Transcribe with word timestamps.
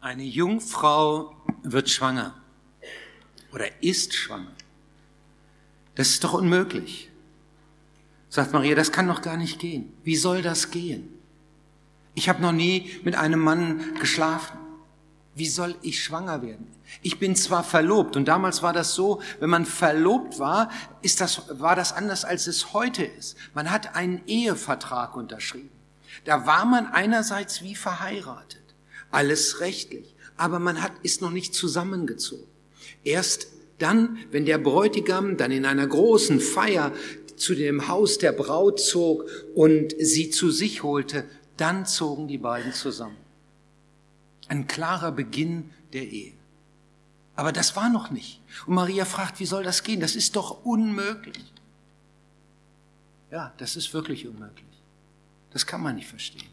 Eine 0.00 0.22
Jungfrau 0.22 1.36
wird 1.62 1.90
schwanger 1.90 2.34
oder 3.52 3.66
ist 3.82 4.14
schwanger. 4.14 4.52
Das 5.94 6.08
ist 6.08 6.24
doch 6.24 6.32
unmöglich. 6.32 7.10
Sagt 8.30 8.54
Maria, 8.54 8.74
das 8.74 8.92
kann 8.92 9.08
doch 9.08 9.20
gar 9.20 9.36
nicht 9.36 9.58
gehen. 9.58 9.92
Wie 10.02 10.16
soll 10.16 10.40
das 10.40 10.70
gehen? 10.70 11.08
Ich 12.14 12.30
habe 12.30 12.40
noch 12.40 12.52
nie 12.52 12.98
mit 13.04 13.14
einem 13.14 13.40
Mann 13.40 13.94
geschlafen. 14.00 14.56
Wie 15.34 15.48
soll 15.48 15.76
ich 15.82 16.02
schwanger 16.02 16.40
werden? 16.40 16.66
Ich 17.02 17.18
bin 17.18 17.36
zwar 17.36 17.62
verlobt 17.62 18.16
und 18.16 18.26
damals 18.26 18.62
war 18.62 18.72
das 18.72 18.94
so, 18.94 19.20
wenn 19.38 19.50
man 19.50 19.66
verlobt 19.66 20.38
war, 20.38 20.70
ist 21.02 21.20
das, 21.20 21.60
war 21.60 21.76
das 21.76 21.92
anders 21.92 22.24
als 22.24 22.46
es 22.46 22.72
heute 22.72 23.04
ist. 23.04 23.36
Man 23.52 23.70
hat 23.70 23.94
einen 23.94 24.26
Ehevertrag 24.26 25.14
unterschrieben. 25.14 25.70
Da 26.24 26.46
war 26.46 26.64
man 26.64 26.86
einerseits 26.86 27.62
wie 27.62 27.74
verheiratet, 27.74 28.59
alles 29.10 29.60
rechtlich, 29.60 30.14
aber 30.36 30.58
man 30.58 30.82
hat, 30.82 30.92
ist 31.02 31.20
noch 31.20 31.30
nicht 31.30 31.54
zusammengezogen. 31.54 32.46
Erst 33.04 33.48
dann, 33.78 34.18
wenn 34.30 34.44
der 34.44 34.58
Bräutigam 34.58 35.36
dann 35.36 35.50
in 35.50 35.64
einer 35.64 35.86
großen 35.86 36.40
Feier 36.40 36.92
zu 37.36 37.54
dem 37.54 37.88
Haus 37.88 38.18
der 38.18 38.32
Braut 38.32 38.80
zog 38.80 39.24
und 39.54 39.94
sie 39.98 40.30
zu 40.30 40.50
sich 40.50 40.82
holte, 40.82 41.24
dann 41.56 41.86
zogen 41.86 42.28
die 42.28 42.38
beiden 42.38 42.72
zusammen. 42.72 43.16
Ein 44.48 44.66
klarer 44.66 45.12
Beginn 45.12 45.70
der 45.92 46.06
Ehe. 46.08 46.32
Aber 47.36 47.52
das 47.52 47.76
war 47.76 47.88
noch 47.88 48.10
nicht. 48.10 48.40
Und 48.66 48.74
Maria 48.74 49.04
fragt, 49.04 49.40
wie 49.40 49.46
soll 49.46 49.64
das 49.64 49.82
gehen? 49.82 50.00
Das 50.00 50.14
ist 50.14 50.36
doch 50.36 50.64
unmöglich. 50.64 51.44
Ja, 53.30 53.54
das 53.58 53.76
ist 53.76 53.94
wirklich 53.94 54.26
unmöglich. 54.26 54.66
Das 55.50 55.66
kann 55.66 55.82
man 55.82 55.96
nicht 55.96 56.08
verstehen. 56.08 56.50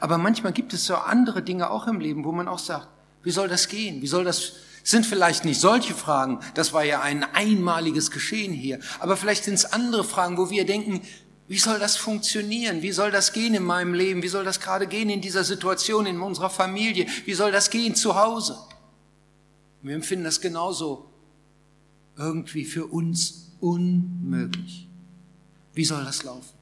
Aber 0.00 0.18
manchmal 0.18 0.52
gibt 0.52 0.72
es 0.72 0.86
so 0.86 0.96
andere 0.96 1.42
Dinge 1.42 1.70
auch 1.70 1.86
im 1.86 2.00
Leben, 2.00 2.24
wo 2.24 2.32
man 2.32 2.48
auch 2.48 2.58
sagt, 2.58 2.88
wie 3.22 3.30
soll 3.30 3.48
das 3.48 3.68
gehen? 3.68 4.02
Wie 4.02 4.06
soll 4.06 4.24
das, 4.24 4.52
sind 4.84 5.06
vielleicht 5.06 5.44
nicht 5.44 5.60
solche 5.60 5.94
Fragen, 5.94 6.40
das 6.54 6.72
war 6.72 6.84
ja 6.84 7.00
ein 7.00 7.24
einmaliges 7.34 8.10
Geschehen 8.10 8.52
hier, 8.52 8.80
aber 8.98 9.16
vielleicht 9.16 9.44
sind 9.44 9.54
es 9.54 9.72
andere 9.72 10.04
Fragen, 10.04 10.38
wo 10.38 10.50
wir 10.50 10.66
denken, 10.66 11.02
wie 11.48 11.58
soll 11.58 11.78
das 11.78 11.96
funktionieren? 11.96 12.82
Wie 12.82 12.92
soll 12.92 13.10
das 13.10 13.32
gehen 13.32 13.54
in 13.54 13.64
meinem 13.64 13.92
Leben? 13.92 14.22
Wie 14.22 14.28
soll 14.28 14.44
das 14.44 14.60
gerade 14.60 14.86
gehen 14.86 15.10
in 15.10 15.20
dieser 15.20 15.44
Situation, 15.44 16.06
in 16.06 16.20
unserer 16.20 16.48
Familie? 16.48 17.06
Wie 17.26 17.34
soll 17.34 17.52
das 17.52 17.68
gehen 17.68 17.94
zu 17.94 18.14
Hause? 18.14 18.56
Wir 19.82 19.94
empfinden 19.94 20.24
das 20.24 20.40
genauso 20.40 21.10
irgendwie 22.16 22.64
für 22.64 22.86
uns 22.86 23.50
unmöglich. 23.60 24.88
Wie 25.74 25.84
soll 25.84 26.04
das 26.04 26.22
laufen? 26.22 26.54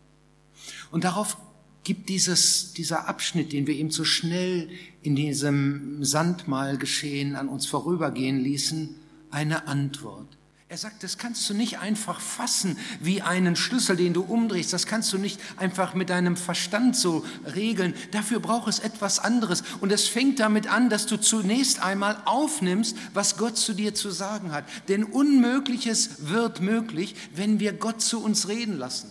Und 0.91 1.05
darauf 1.05 1.37
gibt 1.85 2.09
dieses, 2.09 2.73
dieser 2.75 3.09
Abschnitt, 3.09 3.53
den 3.53 3.67
wir 3.67 3.75
eben 3.75 3.91
so 3.91 4.05
schnell 4.05 4.69
in 5.03 5.17
diesem 5.17 6.05
Sandmalgeschehen 6.05 7.37
an 7.37 7.49
uns 7.49 7.67
vorübergehen 7.67 8.39
ließen, 8.39 8.95
eine 9.31 9.67
Antwort. 9.67 10.37
Er 10.71 10.79
sagt, 10.79 11.03
das 11.03 11.19
kannst 11.19 11.51
du 11.51 11.55
nicht 11.55 11.81
einfach 11.81 12.21
fassen 12.21 12.79
wie 13.01 13.23
einen 13.23 13.57
Schlüssel, 13.57 13.97
den 13.97 14.13
du 14.13 14.23
umdrehst. 14.23 14.73
Das 14.73 14.87
kannst 14.87 15.13
du 15.13 15.19
nicht 15.19 15.41
einfach 15.57 15.95
mit 15.95 16.11
deinem 16.11 16.37
Verstand 16.37 16.95
so 16.95 17.25
regeln. 17.57 17.93
Dafür 18.13 18.39
braucht 18.39 18.69
es 18.69 18.79
etwas 18.79 19.19
anderes. 19.19 19.65
Und 19.81 19.91
es 19.91 20.07
fängt 20.07 20.39
damit 20.39 20.69
an, 20.69 20.89
dass 20.89 21.07
du 21.07 21.17
zunächst 21.17 21.83
einmal 21.83 22.19
aufnimmst, 22.25 22.97
was 23.15 23.37
Gott 23.37 23.57
zu 23.57 23.75
dir 23.75 23.97
zu 23.97 24.11
sagen 24.11 24.53
hat. 24.53 24.65
Denn 24.87 25.03
Unmögliches 25.03 26.29
wird 26.29 26.61
möglich, 26.61 27.17
wenn 27.35 27.59
wir 27.59 27.73
Gott 27.73 28.01
zu 28.01 28.23
uns 28.23 28.47
reden 28.47 28.79
lassen. 28.79 29.11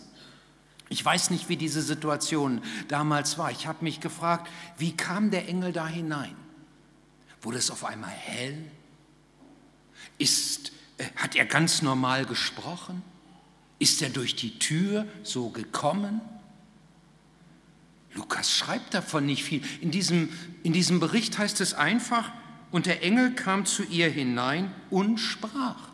Ich 0.89 1.05
weiß 1.05 1.29
nicht, 1.29 1.49
wie 1.49 1.57
diese 1.57 1.83
Situation 1.83 2.61
damals 2.87 3.37
war. 3.37 3.51
Ich 3.51 3.67
habe 3.67 3.83
mich 3.83 3.99
gefragt, 3.99 4.49
wie 4.77 4.97
kam 4.97 5.29
der 5.29 5.47
Engel 5.47 5.71
da 5.71 5.87
hinein? 5.87 6.35
Wurde 7.41 7.59
es 7.59 7.69
auf 7.69 7.85
einmal 7.85 8.09
hell? 8.09 8.57
Ist, 10.17 10.71
äh, 10.97 11.05
hat 11.15 11.35
er 11.35 11.45
ganz 11.45 11.83
normal 11.83 12.25
gesprochen? 12.25 13.03
Ist 13.77 14.01
er 14.01 14.09
durch 14.09 14.35
die 14.35 14.57
Tür 14.57 15.07
so 15.23 15.49
gekommen? 15.49 16.21
Lukas 18.15 18.51
schreibt 18.51 18.93
davon 18.95 19.27
nicht 19.27 19.43
viel. 19.43 19.61
In 19.81 19.91
diesem, 19.91 20.29
in 20.63 20.73
diesem 20.73 20.99
Bericht 20.99 21.37
heißt 21.37 21.61
es 21.61 21.75
einfach, 21.75 22.31
und 22.71 22.85
der 22.85 23.03
Engel 23.03 23.33
kam 23.33 23.65
zu 23.65 23.83
ihr 23.83 24.09
hinein 24.09 24.73
und 24.89 25.19
sprach. 25.19 25.89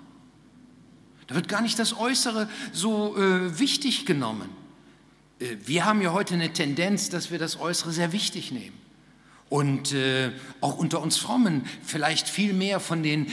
Da 1.28 1.36
wird 1.36 1.48
gar 1.48 1.62
nicht 1.62 1.80
das 1.80 1.98
Äußere 1.98 2.50
so 2.72 3.18
äh, 3.18 3.60
wichtig 3.60 4.06
genommen. 4.06 4.50
Äh, 5.40 5.56
wir 5.66 5.86
haben 5.86 6.02
ja 6.02 6.14
heute 6.14 6.34
eine 6.34 6.52
Tendenz, 6.54 7.10
dass 7.10 7.32
wir 7.32 7.40
das 7.40 7.60
Äußere 7.60 7.92
sehr 7.92 8.12
wichtig 8.12 8.52
nehmen. 8.52 8.78
Und 9.50 9.94
äh, 9.94 10.32
auch 10.60 10.78
unter 10.78 11.02
uns 11.02 11.18
Frommen 11.18 11.66
vielleicht 11.84 12.28
viel 12.28 12.54
mehr 12.54 12.80
von 12.80 13.04
den 13.04 13.28
äh, 13.28 13.32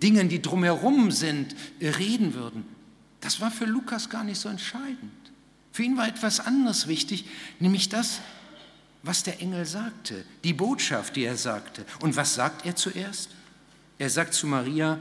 Dingen, 0.00 0.28
die 0.28 0.40
drumherum 0.40 1.10
sind, 1.10 1.54
äh, 1.80 1.90
reden 1.90 2.34
würden. 2.34 2.64
Das 3.20 3.40
war 3.40 3.50
für 3.50 3.66
Lukas 3.66 4.08
gar 4.08 4.24
nicht 4.24 4.40
so 4.40 4.48
entscheidend. 4.48 5.12
Für 5.72 5.82
ihn 5.82 5.96
war 5.96 6.08
etwas 6.08 6.40
anderes 6.40 6.88
wichtig, 6.88 7.26
nämlich 7.60 7.88
das, 7.88 8.20
was 9.02 9.22
der 9.22 9.40
Engel 9.40 9.64
sagte, 9.64 10.24
die 10.44 10.54
Botschaft, 10.54 11.14
die 11.14 11.24
er 11.24 11.36
sagte. 11.36 11.84
Und 12.00 12.16
was 12.16 12.34
sagt 12.34 12.64
er 12.66 12.74
zuerst? 12.74 13.30
Er 13.98 14.10
sagt 14.10 14.34
zu 14.34 14.46
Maria, 14.46 14.98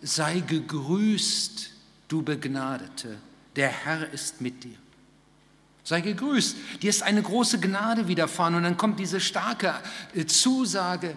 sei 0.00 0.40
gegrüßt, 0.40 1.70
du 2.08 2.22
Begnadete, 2.22 3.18
der 3.56 3.68
Herr 3.68 4.10
ist 4.12 4.40
mit 4.40 4.64
dir. 4.64 4.76
Sei 5.84 6.00
gegrüßt. 6.00 6.56
Dir 6.82 6.90
ist 6.90 7.02
eine 7.02 7.22
große 7.22 7.60
Gnade 7.60 8.08
widerfahren. 8.08 8.54
Und 8.54 8.62
dann 8.62 8.78
kommt 8.78 8.98
diese 8.98 9.20
starke 9.20 9.74
äh, 10.14 10.24
Zusage, 10.24 11.16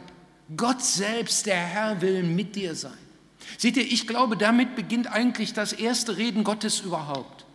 Gott 0.56 0.84
selbst, 0.84 1.46
der 1.46 1.56
Herr, 1.56 2.02
will 2.02 2.24
mit 2.24 2.56
dir 2.56 2.76
sein. 2.76 2.92
Seht 3.58 3.78
ihr, 3.78 3.84
ich 3.84 4.08
glaube, 4.08 4.38
damit 4.38 4.76
beginnt 4.76 5.08
eigentlich 5.08 5.54
das 5.54 5.74
erste 5.74 6.18
Reden 6.18 6.44
Gottes 6.44 6.82
überhaupt. 6.82 7.46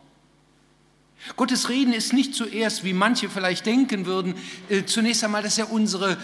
Gottes 1.37 1.69
Reden 1.69 1.93
ist 1.93 2.13
nicht 2.13 2.35
zuerst, 2.35 2.83
wie 2.83 2.93
manche 2.93 3.29
vielleicht 3.29 3.67
denken 3.67 4.07
würden, 4.07 4.35
äh, 4.69 4.85
zunächst 4.85 5.23
einmal, 5.23 5.43
dass 5.43 5.59
er 5.59 5.71
unsere 5.71 6.17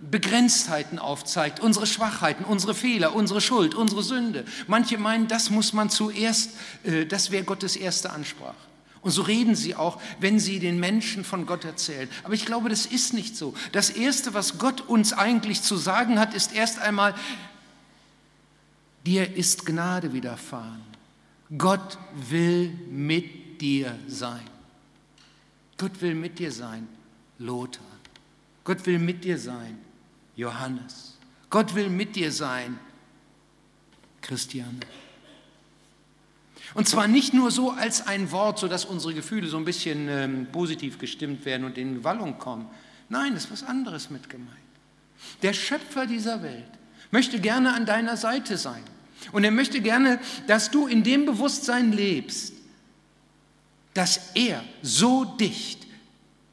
Begrenztheiten 0.00 0.98
aufzeigt, 0.98 1.60
unsere 1.60 1.86
Schwachheiten, 1.86 2.44
unsere 2.44 2.74
Fehler, 2.74 3.14
unsere 3.14 3.40
Schuld, 3.40 3.74
unsere 3.74 4.02
Sünde. 4.02 4.44
Manche 4.66 4.98
meinen, 4.98 5.26
das 5.26 5.50
muss 5.50 5.72
man 5.72 5.90
zuerst, 5.90 6.52
äh, 6.84 7.04
das 7.04 7.30
wäre 7.30 7.44
Gottes 7.44 7.76
erste 7.76 8.10
Ansprache. 8.10 8.54
Und 9.06 9.12
so 9.12 9.22
reden 9.22 9.54
sie 9.54 9.76
auch, 9.76 10.02
wenn 10.18 10.40
sie 10.40 10.58
den 10.58 10.80
Menschen 10.80 11.22
von 11.22 11.46
Gott 11.46 11.64
erzählen. 11.64 12.08
Aber 12.24 12.34
ich 12.34 12.44
glaube, 12.44 12.68
das 12.68 12.86
ist 12.86 13.14
nicht 13.14 13.36
so. 13.36 13.54
Das 13.70 13.88
Erste, 13.88 14.34
was 14.34 14.58
Gott 14.58 14.80
uns 14.80 15.12
eigentlich 15.12 15.62
zu 15.62 15.76
sagen 15.76 16.18
hat, 16.18 16.34
ist 16.34 16.52
erst 16.52 16.80
einmal, 16.80 17.14
dir 19.04 19.32
ist 19.36 19.64
Gnade 19.64 20.12
widerfahren. 20.12 20.82
Gott 21.56 21.98
will 22.16 22.70
mit 22.90 23.60
dir 23.60 23.96
sein. 24.08 24.42
Gott 25.78 26.00
will 26.02 26.16
mit 26.16 26.40
dir 26.40 26.50
sein, 26.50 26.88
Lothar. 27.38 27.86
Gott 28.64 28.84
will 28.86 28.98
mit 28.98 29.22
dir 29.22 29.38
sein, 29.38 29.78
Johannes. 30.34 31.16
Gott 31.48 31.76
will 31.76 31.90
mit 31.90 32.16
dir 32.16 32.32
sein, 32.32 32.76
Christiane. 34.20 34.80
Und 36.76 36.86
zwar 36.86 37.08
nicht 37.08 37.32
nur 37.32 37.50
so 37.50 37.70
als 37.70 38.06
ein 38.06 38.30
Wort, 38.32 38.58
sodass 38.58 38.84
unsere 38.84 39.14
Gefühle 39.14 39.46
so 39.48 39.56
ein 39.56 39.64
bisschen 39.64 40.08
ähm, 40.10 40.46
positiv 40.52 40.98
gestimmt 40.98 41.46
werden 41.46 41.64
und 41.64 41.78
in 41.78 42.04
Wallung 42.04 42.36
kommen. 42.38 42.66
Nein, 43.08 43.32
es 43.32 43.46
ist 43.46 43.50
was 43.50 43.62
anderes 43.62 44.10
mit 44.10 44.28
gemeint. 44.28 44.50
Der 45.40 45.54
Schöpfer 45.54 46.04
dieser 46.04 46.42
Welt 46.42 46.68
möchte 47.10 47.40
gerne 47.40 47.72
an 47.72 47.86
deiner 47.86 48.18
Seite 48.18 48.58
sein. 48.58 48.82
Und 49.32 49.44
er 49.44 49.52
möchte 49.52 49.80
gerne, 49.80 50.20
dass 50.48 50.70
du 50.70 50.86
in 50.86 51.02
dem 51.02 51.24
Bewusstsein 51.24 51.92
lebst, 51.92 52.52
dass 53.94 54.32
er 54.34 54.62
so 54.82 55.24
dicht 55.24 55.86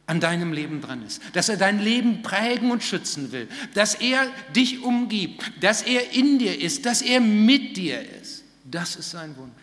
an 0.06 0.22
deinem 0.22 0.54
Leben 0.54 0.80
dran 0.80 1.06
ist, 1.06 1.22
dass 1.34 1.50
er 1.50 1.58
dein 1.58 1.80
Leben 1.80 2.22
prägen 2.22 2.72
und 2.72 2.82
schützen 2.82 3.34
will, 3.34 3.50
dass 3.74 3.96
er 3.96 4.28
dich 4.56 4.84
umgibt, 4.84 5.52
dass 5.60 5.82
er 5.82 6.14
in 6.14 6.40
dir 6.40 6.62
ist, 6.62 6.86
dass 6.86 7.02
er 7.02 7.20
mit 7.20 7.76
dir 7.76 8.02
ist. 8.22 8.46
Das 8.64 8.96
ist 8.96 9.12
sein 9.12 9.36
Wunsch. 9.36 9.63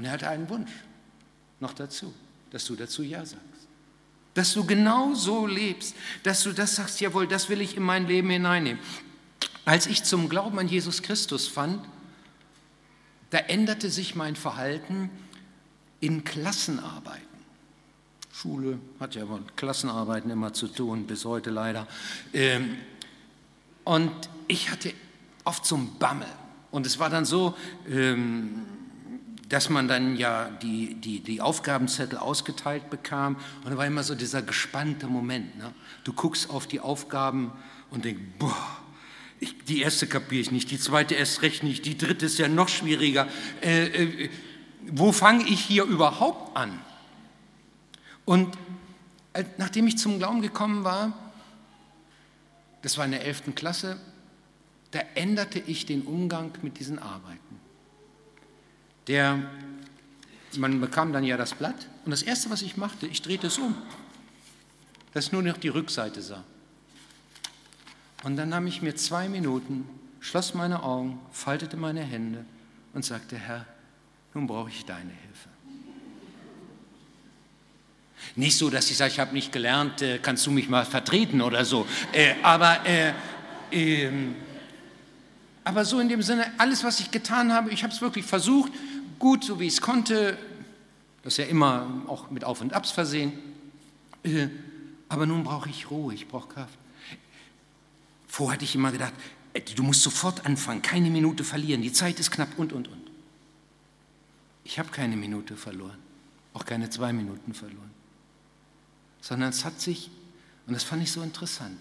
Und 0.00 0.06
er 0.06 0.12
hatte 0.12 0.30
einen 0.30 0.48
Wunsch 0.48 0.70
noch 1.60 1.74
dazu, 1.74 2.14
dass 2.52 2.64
du 2.64 2.74
dazu 2.74 3.02
Ja 3.02 3.18
sagst. 3.18 3.44
Dass 4.32 4.54
du 4.54 4.64
genau 4.64 5.12
so 5.12 5.46
lebst, 5.46 5.94
dass 6.22 6.42
du 6.42 6.52
das 6.52 6.76
sagst, 6.76 7.02
jawohl, 7.02 7.26
das 7.26 7.50
will 7.50 7.60
ich 7.60 7.76
in 7.76 7.82
mein 7.82 8.06
Leben 8.06 8.30
hineinnehmen. 8.30 8.82
Als 9.66 9.86
ich 9.86 10.02
zum 10.02 10.30
Glauben 10.30 10.58
an 10.58 10.68
Jesus 10.68 11.02
Christus 11.02 11.48
fand, 11.48 11.86
da 13.28 13.36
änderte 13.36 13.90
sich 13.90 14.14
mein 14.14 14.36
Verhalten 14.36 15.10
in 16.00 16.24
Klassenarbeiten. 16.24 17.20
Schule 18.32 18.78
hat 19.00 19.16
ja 19.16 19.26
mit 19.26 19.54
Klassenarbeiten 19.58 20.30
immer 20.30 20.54
zu 20.54 20.68
tun, 20.68 21.06
bis 21.06 21.26
heute 21.26 21.50
leider. 21.50 21.86
Ähm, 22.32 22.78
und 23.84 24.12
ich 24.48 24.70
hatte 24.70 24.94
oft 25.44 25.66
so 25.66 25.74
einen 25.76 25.98
Bammel. 25.98 26.26
Und 26.70 26.86
es 26.86 26.98
war 26.98 27.10
dann 27.10 27.26
so, 27.26 27.54
ähm, 27.86 28.79
dass 29.50 29.68
man 29.68 29.88
dann 29.88 30.16
ja 30.16 30.48
die, 30.62 30.94
die, 30.94 31.20
die 31.20 31.40
Aufgabenzettel 31.40 32.18
ausgeteilt 32.18 32.88
bekam. 32.88 33.36
Und 33.64 33.72
da 33.72 33.76
war 33.76 33.86
immer 33.86 34.04
so 34.04 34.14
dieser 34.14 34.42
gespannte 34.42 35.08
Moment. 35.08 35.58
Ne? 35.58 35.74
Du 36.04 36.12
guckst 36.12 36.48
auf 36.48 36.66
die 36.66 36.80
Aufgaben 36.80 37.52
und 37.90 38.04
denkst, 38.04 38.22
boah, 38.38 38.78
ich, 39.40 39.64
die 39.64 39.82
erste 39.82 40.06
kapiere 40.06 40.40
ich 40.40 40.52
nicht, 40.52 40.70
die 40.70 40.78
zweite 40.78 41.16
erst 41.16 41.42
recht 41.42 41.64
nicht, 41.64 41.84
die 41.84 41.98
dritte 41.98 42.26
ist 42.26 42.38
ja 42.38 42.46
noch 42.46 42.68
schwieriger. 42.68 43.26
Äh, 43.60 43.86
äh, 43.86 44.30
wo 44.86 45.10
fange 45.12 45.44
ich 45.44 45.60
hier 45.60 45.84
überhaupt 45.84 46.56
an? 46.56 46.78
Und 48.24 48.56
äh, 49.32 49.44
nachdem 49.58 49.88
ich 49.88 49.98
zum 49.98 50.18
Glauben 50.18 50.42
gekommen 50.42 50.84
war, 50.84 51.12
das 52.82 52.98
war 52.98 53.04
in 53.04 53.10
der 53.10 53.24
11. 53.24 53.54
Klasse, 53.56 53.98
da 54.92 55.00
änderte 55.14 55.58
ich 55.58 55.86
den 55.86 56.02
Umgang 56.02 56.52
mit 56.62 56.78
diesen 56.78 56.98
Arbeiten. 57.00 57.59
Der, 59.06 59.38
man 60.56 60.80
bekam 60.80 61.12
dann 61.12 61.24
ja 61.24 61.36
das 61.36 61.54
Blatt 61.54 61.86
und 62.04 62.10
das 62.10 62.22
Erste, 62.22 62.50
was 62.50 62.62
ich 62.62 62.76
machte, 62.76 63.06
ich 63.06 63.22
drehte 63.22 63.48
es 63.48 63.58
um, 63.58 63.74
dass 65.14 65.32
nur 65.32 65.42
noch 65.42 65.56
die 65.56 65.68
Rückseite 65.68 66.22
sah. 66.22 66.44
Und 68.22 68.36
dann 68.36 68.50
nahm 68.50 68.66
ich 68.66 68.82
mir 68.82 68.94
zwei 68.94 69.28
Minuten, 69.28 69.88
schloss 70.20 70.54
meine 70.54 70.82
Augen, 70.82 71.18
faltete 71.32 71.76
meine 71.76 72.02
Hände 72.02 72.44
und 72.92 73.04
sagte, 73.04 73.36
Herr, 73.36 73.66
nun 74.34 74.46
brauche 74.46 74.70
ich 74.70 74.84
deine 74.84 75.10
Hilfe. 75.10 75.48
Nicht 78.36 78.58
so, 78.58 78.70
dass 78.70 78.90
ich 78.90 78.96
sage, 78.96 79.12
ich 79.12 79.18
habe 79.18 79.32
nicht 79.32 79.52
gelernt, 79.52 80.02
äh, 80.02 80.18
kannst 80.18 80.46
du 80.46 80.50
mich 80.50 80.68
mal 80.68 80.84
vertreten 80.84 81.40
oder 81.40 81.64
so. 81.64 81.86
Äh, 82.12 82.34
aber, 82.42 82.86
äh, 82.86 83.12
äh, 83.72 84.10
aber 85.64 85.84
so 85.84 85.98
in 86.00 86.08
dem 86.08 86.22
Sinne, 86.22 86.46
alles, 86.58 86.84
was 86.84 87.00
ich 87.00 87.10
getan 87.10 87.52
habe, 87.52 87.70
ich 87.70 87.82
habe 87.82 87.92
es 87.92 88.00
wirklich 88.00 88.24
versucht, 88.24 88.72
gut, 89.20 89.44
so 89.44 89.60
wie 89.60 89.68
es 89.68 89.80
konnte. 89.80 90.36
Das 91.22 91.34
ist 91.34 91.36
ja 91.36 91.44
immer 91.44 92.02
auch 92.08 92.30
mit 92.30 92.42
Auf 92.42 92.60
und 92.60 92.72
Abs 92.72 92.90
versehen. 92.90 93.32
Äh, 94.24 94.48
aber 95.08 95.26
nun 95.26 95.44
brauche 95.44 95.68
ich 95.68 95.90
Ruhe, 95.90 96.12
ich 96.12 96.26
brauche 96.26 96.48
Kraft. 96.48 96.78
Vorher 98.26 98.54
hatte 98.54 98.64
ich 98.64 98.74
immer 98.74 98.90
gedacht, 98.90 99.12
äh, 99.52 99.60
du 99.60 99.82
musst 99.82 100.02
sofort 100.02 100.46
anfangen, 100.46 100.82
keine 100.82 101.10
Minute 101.10 101.44
verlieren, 101.44 101.82
die 101.82 101.92
Zeit 101.92 102.18
ist 102.18 102.30
knapp 102.30 102.58
und, 102.58 102.72
und, 102.72 102.88
und. 102.88 103.10
Ich 104.64 104.78
habe 104.78 104.90
keine 104.90 105.16
Minute 105.16 105.56
verloren, 105.56 105.98
auch 106.54 106.64
keine 106.64 106.90
zwei 106.90 107.12
Minuten 107.12 107.54
verloren, 107.54 107.90
sondern 109.20 109.50
es 109.50 109.64
hat 109.64 109.80
sich, 109.80 110.10
und 110.66 110.74
das 110.74 110.84
fand 110.84 111.02
ich 111.02 111.10
so 111.10 111.22
interessant, 111.22 111.78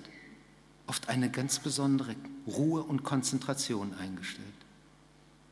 oft 0.87 1.07
eine 1.07 1.29
ganz 1.29 1.59
besondere 1.59 2.15
Ruhe 2.47 2.81
und 2.81 3.03
Konzentration 3.03 3.93
eingestellt. 3.93 4.47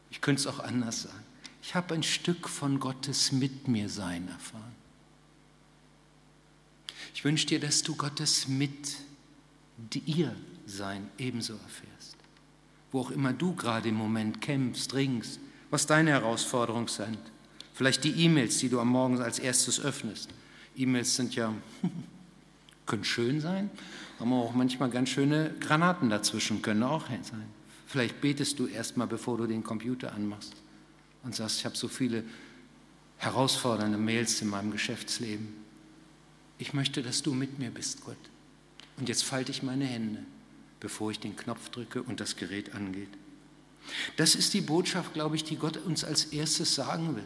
Ich 0.10 0.20
könnte 0.20 0.42
es 0.42 0.48
auch 0.48 0.60
anders 0.60 1.04
sagen. 1.04 1.24
Ich 1.68 1.76
habe 1.76 1.96
ein 1.96 2.04
Stück 2.04 2.48
von 2.48 2.80
Gottes 2.80 3.34
Mit 3.34 3.68
mir 3.68 3.90
sein 3.90 4.30
erfahren. 4.30 4.74
Ich 7.14 7.26
wünsche 7.26 7.46
dir, 7.46 7.60
dass 7.60 7.84
du 7.84 7.94
Gottes 7.94 8.48
Mit 8.48 8.96
dir 9.78 10.34
sein 10.66 11.10
ebenso 11.18 11.56
erfährst. 11.56 12.16
Wo 12.94 13.02
auch 13.02 13.12
immer 13.12 13.34
du 13.34 13.54
gerade 13.54 13.90
im 13.90 13.96
Moment 13.96 14.40
kämpfst, 14.40 14.94
ringst, 14.94 15.42
was 15.70 15.86
deine 15.86 16.12
Herausforderungen 16.12 16.88
sind. 16.88 17.20
Vielleicht 17.74 18.06
die 18.06 18.18
E-Mails, 18.18 18.60
die 18.60 18.70
du 18.70 18.80
am 18.80 18.88
Morgen 18.88 19.20
als 19.20 19.38
erstes 19.38 19.82
öffnest. 19.82 20.30
E-Mails 20.78 21.18
sind 21.18 21.36
ja, 21.36 21.54
können 22.86 23.04
schön 23.04 23.42
sein, 23.42 23.70
aber 24.20 24.36
auch 24.36 24.54
manchmal 24.54 24.90
ganz 24.90 25.10
schöne 25.10 25.54
Granaten 25.60 26.10
dazwischen 26.10 26.62
können 26.62 26.84
auch 26.84 27.08
sein. 27.10 27.50
Vielleicht 27.88 28.22
betest 28.22 28.58
du 28.58 28.68
erstmal, 28.68 29.08
bevor 29.08 29.38
du 29.38 29.48
den 29.48 29.66
Computer 29.66 30.14
anmachst 30.14 30.54
und 31.28 31.36
sagst, 31.36 31.60
ich 31.60 31.66
habe 31.66 31.78
so 31.78 31.88
viele 31.88 32.24
herausfordernde 33.18 34.00
Mails 34.00 34.42
in 34.42 34.48
meinem 34.48 34.72
Geschäftsleben. 34.72 35.50
Ich 36.58 36.74
möchte, 36.74 37.04
dass 37.04 37.22
du 37.22 37.36
mit 37.36 37.60
mir 37.60 37.70
bist, 37.70 38.04
Gott. 38.04 38.18
Und 38.98 39.08
jetzt 39.10 39.24
falte 39.24 39.52
ich 39.52 39.62
meine 39.62 39.86
Hände 39.86 40.24
bevor 40.80 41.12
ich 41.12 41.20
den 41.20 41.36
Knopf 41.36 41.70
drücke 41.70 42.04
und 42.04 42.20
das 42.20 42.36
Gerät 42.36 42.76
angeht. 42.76 43.10
Das 44.18 44.36
ist 44.36 44.54
die 44.54 44.62
Botschaft, 44.62 45.14
glaube 45.14 45.36
ich, 45.36 45.44
die 45.44 45.56
Gott 45.56 45.78
uns 45.78 46.04
als 46.04 46.26
erstes 46.26 46.76
sagen 46.76 47.16
will, 47.16 47.24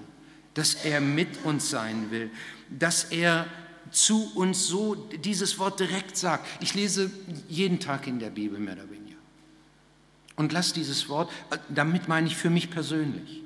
dass 0.53 0.75
er 0.85 1.01
mit 1.01 1.43
uns 1.43 1.69
sein 1.69 2.11
will, 2.11 2.29
dass 2.69 3.05
er 3.05 3.47
zu 3.89 4.31
uns 4.35 4.67
so 4.67 4.95
dieses 4.95 5.57
Wort 5.59 5.79
direkt 5.79 6.15
sagt. 6.15 6.47
Ich 6.61 6.75
lese 6.75 7.09
jeden 7.49 7.79
Tag 7.79 8.07
in 8.07 8.19
der 8.19 8.29
Bibel 8.29 8.59
mehr 8.59 8.75
oder 8.75 8.89
weniger. 8.89 9.17
Und 10.35 10.53
lass 10.53 10.71
dieses 10.71 11.09
Wort, 11.09 11.31
damit 11.67 12.07
meine 12.07 12.27
ich 12.27 12.37
für 12.37 12.49
mich 12.49 12.69
persönlich. 12.69 13.41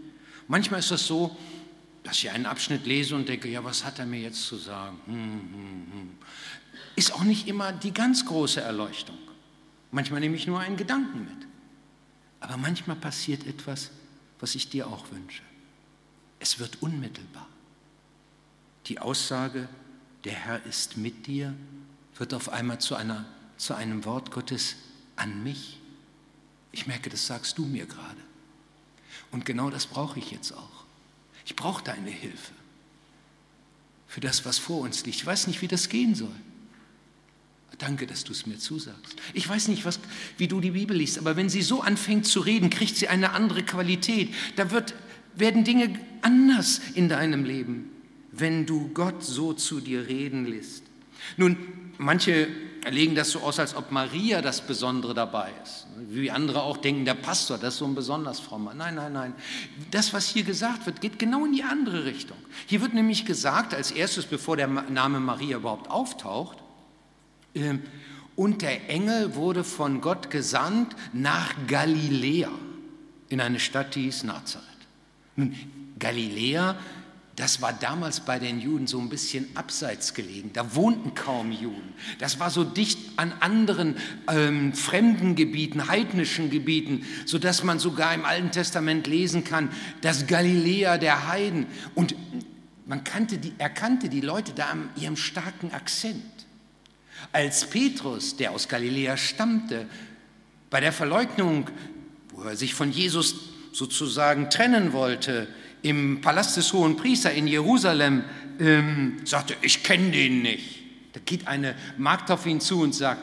Manchmal 0.47 0.79
ist 0.79 0.91
das 0.91 1.05
so, 1.05 1.35
dass 2.03 2.17
ich 2.17 2.29
einen 2.29 2.45
Abschnitt 2.45 2.85
lese 2.85 3.15
und 3.15 3.27
denke, 3.27 3.49
ja, 3.49 3.63
was 3.63 3.83
hat 3.83 3.99
er 3.99 4.05
mir 4.05 4.19
jetzt 4.19 4.45
zu 4.45 4.57
sagen? 4.57 4.99
Hm, 5.05 5.15
hm, 5.15 5.91
hm. 5.91 6.17
Ist 6.95 7.13
auch 7.13 7.23
nicht 7.23 7.47
immer 7.47 7.73
die 7.73 7.93
ganz 7.93 8.25
große 8.25 8.61
Erleuchtung. 8.61 9.17
Manchmal 9.91 10.19
nehme 10.19 10.35
ich 10.35 10.45
nur 10.45 10.59
einen 10.59 10.77
Gedanken 10.77 11.25
mit. 11.25 11.47
Aber 12.39 12.57
manchmal 12.57 12.95
passiert 12.95 13.47
etwas, 13.47 13.89
was 14.39 14.53
ich 14.53 14.69
dir 14.69 14.87
auch 14.87 15.11
wünsche. 15.11 15.41
Es 16.39 16.59
wird 16.59 16.81
unmittelbar. 16.81 17.47
Die 18.85 18.99
Aussage, 18.99 19.67
der 20.25 20.33
Herr 20.33 20.65
ist 20.65 20.97
mit 20.97 21.25
dir, 21.25 21.55
wird 22.17 22.33
auf 22.33 22.49
einmal 22.49 22.79
zu, 22.79 22.95
einer, 22.95 23.25
zu 23.57 23.73
einem 23.73 24.05
Wort 24.05 24.31
Gottes 24.31 24.75
an 25.15 25.43
mich. 25.43 25.79
Ich 26.71 26.85
merke, 26.85 27.09
das 27.09 27.25
sagst 27.25 27.57
du 27.57 27.65
mir 27.65 27.85
gerade. 27.85 28.24
Und 29.35 29.43
genau 29.43 29.69
das 29.69 29.85
brauche 29.85 30.17
ich 30.17 30.31
jetzt 30.31 30.53
auch. 30.53 30.85
Ich 31.45 31.57
brauche 31.57 31.83
deine 31.83 32.09
Hilfe 32.09 32.53
für 34.07 34.21
das, 34.21 34.45
was 34.45 34.57
vor 34.57 34.79
uns 34.79 35.05
liegt. 35.05 35.17
Ich 35.17 35.25
weiß 35.25 35.47
nicht, 35.47 35.61
wie 35.61 35.67
das 35.67 35.89
gehen 35.89 36.15
soll. 36.15 36.31
Danke, 37.77 38.07
dass 38.07 38.23
du 38.23 38.31
es 38.31 38.45
mir 38.45 38.57
zusagst. 38.57 39.17
Ich 39.33 39.49
weiß 39.49 39.67
nicht, 39.67 39.83
was, 39.83 39.99
wie 40.37 40.47
du 40.47 40.61
die 40.61 40.71
Bibel 40.71 40.95
liest, 40.95 41.17
aber 41.17 41.35
wenn 41.35 41.49
sie 41.49 41.63
so 41.63 41.81
anfängt 41.81 42.25
zu 42.25 42.39
reden, 42.39 42.69
kriegt 42.69 42.95
sie 42.95 43.09
eine 43.09 43.31
andere 43.31 43.63
Qualität. 43.63 44.33
Da 44.55 44.71
wird, 44.71 44.93
werden 45.35 45.65
Dinge 45.65 45.99
anders 46.21 46.79
in 46.93 47.09
deinem 47.09 47.43
Leben, 47.43 47.91
wenn 48.31 48.65
du 48.65 48.87
Gott 48.93 49.21
so 49.21 49.51
zu 49.51 49.81
dir 49.81 50.07
reden 50.07 50.45
lässt. 50.45 50.83
Nun, 51.35 51.57
manche 51.97 52.47
legen 52.89 53.15
das 53.15 53.31
so 53.31 53.39
aus, 53.39 53.59
als 53.59 53.75
ob 53.75 53.91
Maria 53.91 54.41
das 54.41 54.61
Besondere 54.61 55.13
dabei 55.13 55.51
ist. 55.63 55.87
Wie 56.09 56.29
andere 56.29 56.61
auch 56.63 56.77
denken, 56.77 57.05
der 57.05 57.15
Pastor, 57.15 57.57
das 57.57 57.75
ist 57.75 57.79
so 57.79 57.85
ein 57.85 57.95
besonders 57.95 58.39
frommer. 58.39 58.73
Nein, 58.73 58.95
nein, 58.95 59.13
nein. 59.13 59.33
Das, 59.91 60.13
was 60.13 60.27
hier 60.27 60.43
gesagt 60.43 60.85
wird, 60.85 61.01
geht 61.01 61.17
genau 61.19 61.45
in 61.45 61.53
die 61.53 61.63
andere 61.63 62.05
Richtung. 62.05 62.37
Hier 62.67 62.81
wird 62.81 62.93
nämlich 62.93 63.25
gesagt, 63.25 63.73
als 63.73 63.91
erstes, 63.91 64.25
bevor 64.25 64.57
der 64.57 64.67
Name 64.67 65.19
Maria 65.19 65.57
überhaupt 65.57 65.89
auftaucht, 65.89 66.57
ähm, 67.55 67.81
und 68.35 68.61
der 68.61 68.89
Engel 68.89 69.35
wurde 69.35 69.63
von 69.63 70.01
Gott 70.01 70.29
gesandt 70.29 70.95
nach 71.13 71.53
Galiläa, 71.67 72.51
in 73.29 73.39
eine 73.39 73.59
Stadt, 73.59 73.95
die 73.95 74.03
hieß 74.03 74.25
Nazareth. 74.25 74.65
Nun, 75.37 75.55
Galiläa, 75.97 76.75
das 77.35 77.61
war 77.61 77.73
damals 77.73 78.21
bei 78.21 78.39
den 78.39 78.61
Juden 78.61 78.87
so 78.87 78.97
ein 78.97 79.09
bisschen 79.09 79.47
abseits 79.55 80.13
gelegen. 80.13 80.51
Da 80.53 80.73
wohnten 80.73 81.15
kaum 81.15 81.51
Juden. 81.51 81.93
Das 82.17 82.39
war 82.39 82.49
so 82.49 82.63
dicht 82.63 82.97
an 83.17 83.33
anderen 83.41 83.97
ähm, 84.31 84.73
fremden 84.73 85.35
Gebieten, 85.35 85.89
heidnischen 85.89 86.49
Gebieten, 86.49 87.05
sodass 87.25 87.63
man 87.63 87.79
sogar 87.79 88.13
im 88.13 88.23
Alten 88.23 88.51
Testament 88.51 89.05
lesen 89.07 89.43
kann, 89.43 89.69
das 89.99 90.27
Galiläa 90.27 90.97
der 90.97 91.27
Heiden. 91.27 91.67
Und 91.93 92.15
man 92.85 93.03
kannte 93.03 93.37
die, 93.37 93.53
erkannte 93.57 94.07
die 94.07 94.21
Leute 94.21 94.53
da 94.53 94.67
an 94.67 94.89
ihrem 94.95 95.17
starken 95.17 95.73
Akzent. 95.73 96.23
Als 97.33 97.69
Petrus, 97.69 98.37
der 98.37 98.51
aus 98.51 98.69
Galiläa 98.69 99.17
stammte, 99.17 99.87
bei 100.69 100.79
der 100.79 100.93
Verleugnung, 100.93 101.69
wo 102.29 102.43
er 102.43 102.55
sich 102.55 102.73
von 102.73 102.91
Jesus 102.91 103.35
sozusagen 103.73 104.49
trennen 104.49 104.93
wollte, 104.93 105.49
im 105.85 106.19
Palast 106.19 106.57
des 106.57 106.73
Hohen 106.73 106.97
Priester 106.97 107.31
in 107.31 107.45
Jerusalem, 107.45 108.23
ähm, 108.59 109.17
sagte, 109.23 109.55
ich 109.61 109.83
kenne 109.83 110.09
den 110.09 110.41
nicht. 110.41 110.79
Da 111.13 111.19
geht 111.23 111.47
eine 111.47 111.75
Magd 111.95 112.31
auf 112.31 112.47
ihn 112.47 112.59
zu 112.59 112.81
und 112.81 112.95
sagt, 112.95 113.21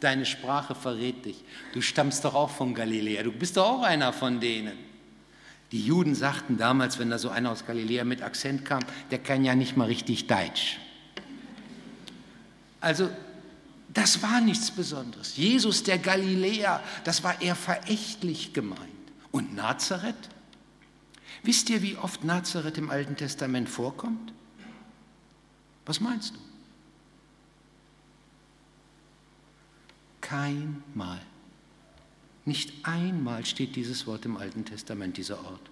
deine 0.00 0.26
Sprache 0.26 0.74
verrät 0.74 1.24
dich. 1.24 1.42
Du 1.72 1.80
stammst 1.80 2.22
doch 2.26 2.34
auch 2.34 2.50
von 2.50 2.74
Galiläa, 2.74 3.22
du 3.22 3.32
bist 3.32 3.56
doch 3.56 3.64
auch 3.64 3.82
einer 3.84 4.12
von 4.12 4.38
denen. 4.38 4.74
Die 5.72 5.80
Juden 5.80 6.14
sagten 6.14 6.58
damals, 6.58 6.98
wenn 6.98 7.08
da 7.08 7.18
so 7.18 7.30
einer 7.30 7.50
aus 7.50 7.64
Galiläa 7.66 8.04
mit 8.04 8.20
Akzent 8.20 8.66
kam, 8.66 8.80
der 9.10 9.18
kann 9.18 9.42
ja 9.42 9.54
nicht 9.54 9.78
mal 9.78 9.86
richtig 9.86 10.26
Deutsch. 10.26 10.78
Also 12.82 13.08
das 13.88 14.22
war 14.22 14.42
nichts 14.42 14.70
Besonderes. 14.70 15.38
Jesus 15.38 15.84
der 15.84 15.96
Galiläer, 15.96 16.82
das 17.04 17.24
war 17.24 17.40
eher 17.40 17.56
verächtlich 17.56 18.52
gemeint. 18.52 18.82
Und 19.30 19.54
Nazareth? 19.54 20.33
Wisst 21.44 21.68
ihr, 21.70 21.82
wie 21.82 21.96
oft 21.96 22.24
Nazareth 22.24 22.78
im 22.78 22.90
Alten 22.90 23.16
Testament 23.16 23.68
vorkommt? 23.68 24.32
Was 25.86 26.00
meinst 26.00 26.34
du? 26.34 26.38
Kein 30.22 30.82
Mal. 30.94 31.20
Nicht 32.46 32.72
einmal 32.82 33.44
steht 33.44 33.76
dieses 33.76 34.06
Wort 34.06 34.24
im 34.24 34.38
Alten 34.38 34.64
Testament, 34.64 35.18
dieser 35.18 35.44
Ort. 35.44 35.70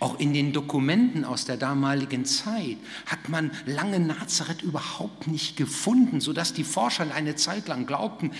Auch 0.00 0.18
in 0.18 0.34
den 0.34 0.52
Dokumenten 0.52 1.24
aus 1.24 1.44
der 1.44 1.56
damaligen 1.56 2.24
Zeit 2.24 2.76
hat 3.06 3.28
man 3.28 3.52
lange 3.66 4.00
Nazareth 4.00 4.62
überhaupt 4.62 5.28
nicht 5.28 5.56
gefunden, 5.56 6.20
sodass 6.20 6.52
die 6.52 6.64
Forscher 6.64 7.14
eine 7.14 7.36
Zeit 7.36 7.68
lang 7.68 7.86
glaubten, 7.86 8.32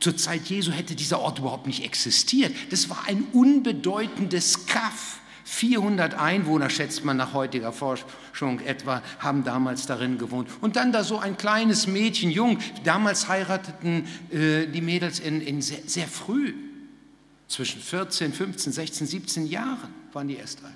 zur 0.00 0.18
Zeit 0.18 0.46
Jesu 0.50 0.70
hätte 0.72 0.94
dieser 0.94 1.20
Ort 1.20 1.38
überhaupt 1.38 1.66
nicht 1.66 1.82
existiert. 1.82 2.54
Das 2.68 2.90
war 2.90 3.06
ein 3.06 3.24
unbedeutendes 3.32 4.66
Kaff. 4.66 5.20
400 5.44 6.14
Einwohner, 6.14 6.70
schätzt 6.70 7.04
man 7.04 7.18
nach 7.18 7.34
heutiger 7.34 7.72
Forschung 7.72 8.60
etwa, 8.60 9.02
haben 9.18 9.44
damals 9.44 9.86
darin 9.86 10.16
gewohnt. 10.16 10.48
Und 10.62 10.76
dann 10.76 10.90
da 10.90 11.04
so 11.04 11.18
ein 11.18 11.36
kleines 11.36 11.86
Mädchen, 11.86 12.30
jung. 12.30 12.58
Damals 12.82 13.28
heirateten 13.28 14.06
äh, 14.30 14.66
die 14.66 14.80
Mädels 14.80 15.20
in, 15.20 15.42
in 15.42 15.60
sehr, 15.60 15.82
sehr, 15.86 16.08
früh, 16.08 16.54
zwischen 17.46 17.80
14, 17.80 18.32
15, 18.32 18.72
16, 18.72 19.06
17 19.06 19.46
Jahren 19.46 19.92
waren 20.12 20.28
die 20.28 20.36
erst 20.36 20.64
alt. 20.64 20.72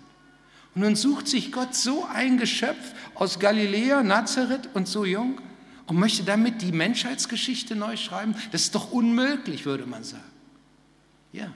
Und 0.74 0.82
nun 0.82 0.96
sucht 0.96 1.28
sich 1.28 1.50
Gott 1.50 1.74
so 1.74 2.06
ein 2.12 2.36
Geschöpf 2.36 2.92
aus 3.14 3.38
Galiläa, 3.38 4.02
Nazareth 4.02 4.68
und 4.74 4.86
so 4.86 5.06
jung 5.06 5.40
und 5.86 5.98
möchte 5.98 6.22
damit 6.24 6.60
die 6.60 6.72
Menschheitsgeschichte 6.72 7.74
neu 7.74 7.96
schreiben. 7.96 8.36
Das 8.52 8.62
ist 8.62 8.74
doch 8.74 8.92
unmöglich, 8.92 9.64
würde 9.64 9.86
man 9.86 10.04
sagen. 10.04 10.22
Ja. 11.32 11.52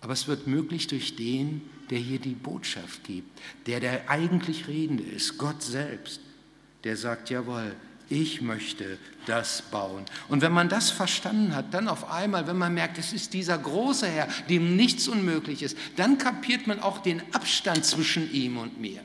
Aber 0.00 0.12
es 0.12 0.28
wird 0.28 0.46
möglich 0.46 0.86
durch 0.86 1.16
den, 1.16 1.62
der 1.90 1.98
hier 1.98 2.18
die 2.18 2.34
Botschaft 2.34 3.04
gibt, 3.04 3.38
der 3.66 3.80
der 3.80 4.08
eigentlich 4.08 4.68
Redende 4.68 5.02
ist, 5.02 5.36
Gott 5.38 5.62
selbst, 5.62 6.20
der 6.84 6.96
sagt, 6.96 7.30
jawohl, 7.30 7.74
ich 8.08 8.40
möchte 8.40 8.98
das 9.26 9.62
bauen. 9.62 10.04
Und 10.28 10.42
wenn 10.42 10.52
man 10.52 10.68
das 10.68 10.90
verstanden 10.90 11.54
hat, 11.54 11.72
dann 11.72 11.86
auf 11.86 12.10
einmal, 12.10 12.46
wenn 12.46 12.58
man 12.58 12.74
merkt, 12.74 12.98
es 12.98 13.12
ist 13.12 13.34
dieser 13.34 13.56
große 13.56 14.08
Herr, 14.08 14.28
dem 14.48 14.74
nichts 14.74 15.06
unmöglich 15.06 15.62
ist, 15.62 15.76
dann 15.96 16.18
kapiert 16.18 16.66
man 16.66 16.80
auch 16.80 16.98
den 16.98 17.22
Abstand 17.32 17.84
zwischen 17.84 18.32
ihm 18.32 18.56
und 18.56 18.80
mir. 18.80 19.00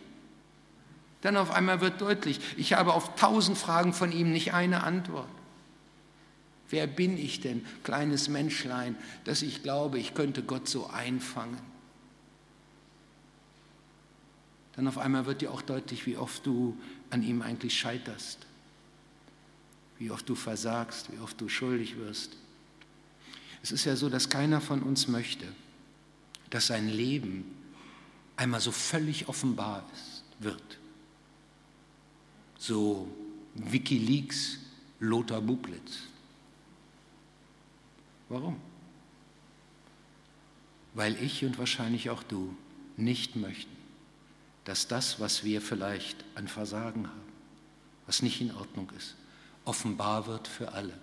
Dann 1.22 1.38
auf 1.38 1.52
einmal 1.52 1.82
wird 1.82 2.02
deutlich, 2.02 2.40
ich 2.58 2.74
habe 2.74 2.94
auf 2.94 3.16
tausend 3.16 3.58
Fragen 3.58 3.94
von 3.94 4.12
ihm 4.12 4.32
nicht 4.32 4.54
eine 4.54 4.84
Antwort. 4.84 5.28
Wer 6.75 6.88
bin 6.88 7.17
ich 7.17 7.39
denn, 7.39 7.65
kleines 7.86 8.27
Menschlein, 8.27 8.98
dass 9.24 9.44
ich 9.44 9.63
glaube, 9.63 9.98
ich 9.98 10.13
könnte 10.13 10.44
Gott 10.44 10.67
so 10.67 10.88
einfangen? 10.88 11.58
Dann 14.75 14.86
auf 14.89 14.98
einmal 14.98 15.25
wird 15.25 15.39
dir 15.39 15.53
auch 15.53 15.62
deutlich, 15.62 16.05
wie 16.05 16.17
oft 16.17 16.46
du 16.46 16.77
an 17.12 17.24
ihm 17.24 17.41
eigentlich 17.41 17.79
scheiterst, 17.79 18.39
wie 20.00 20.12
oft 20.12 20.27
du 20.27 20.36
versagst, 20.36 21.13
wie 21.13 21.20
oft 21.20 21.39
du 21.39 21.48
schuldig 21.48 21.96
wirst. 21.96 22.36
Es 23.63 23.72
ist 23.72 23.86
ja 23.86 23.96
so, 23.96 24.10
dass 24.10 24.27
keiner 24.27 24.60
von 24.60 24.84
uns 24.84 25.08
möchte, 25.08 25.48
dass 26.50 26.67
sein 26.67 26.89
Leben 26.89 27.46
einmal 28.36 28.60
so 28.60 28.74
völlig 28.74 29.29
offenbar 29.29 29.89
ist, 29.94 30.25
wird. 30.39 30.77
So 32.58 33.08
Wikileaks, 33.53 34.58
Lothar 35.00 35.39
Bublitz. 35.39 36.10
Warum? 38.29 38.60
Weil 40.94 41.22
ich 41.22 41.44
und 41.44 41.58
wahrscheinlich 41.58 42.10
auch 42.10 42.24
du 42.24 42.55
nicht 42.98 43.36
möchten, 43.36 43.75
dass 44.63 44.88
das, 44.88 45.20
was 45.20 45.44
wir 45.44 45.62
vielleicht 45.62 46.24
an 46.36 46.48
Versagen 46.48 47.08
haben, 47.08 47.25
was 48.05 48.22
nicht 48.22 48.41
in 48.41 48.53
Ordnung 48.55 48.91
ist, 48.98 49.15
offenbar 49.65 50.27
wird 50.27 50.48
für 50.48 50.74
alle. 50.74 50.94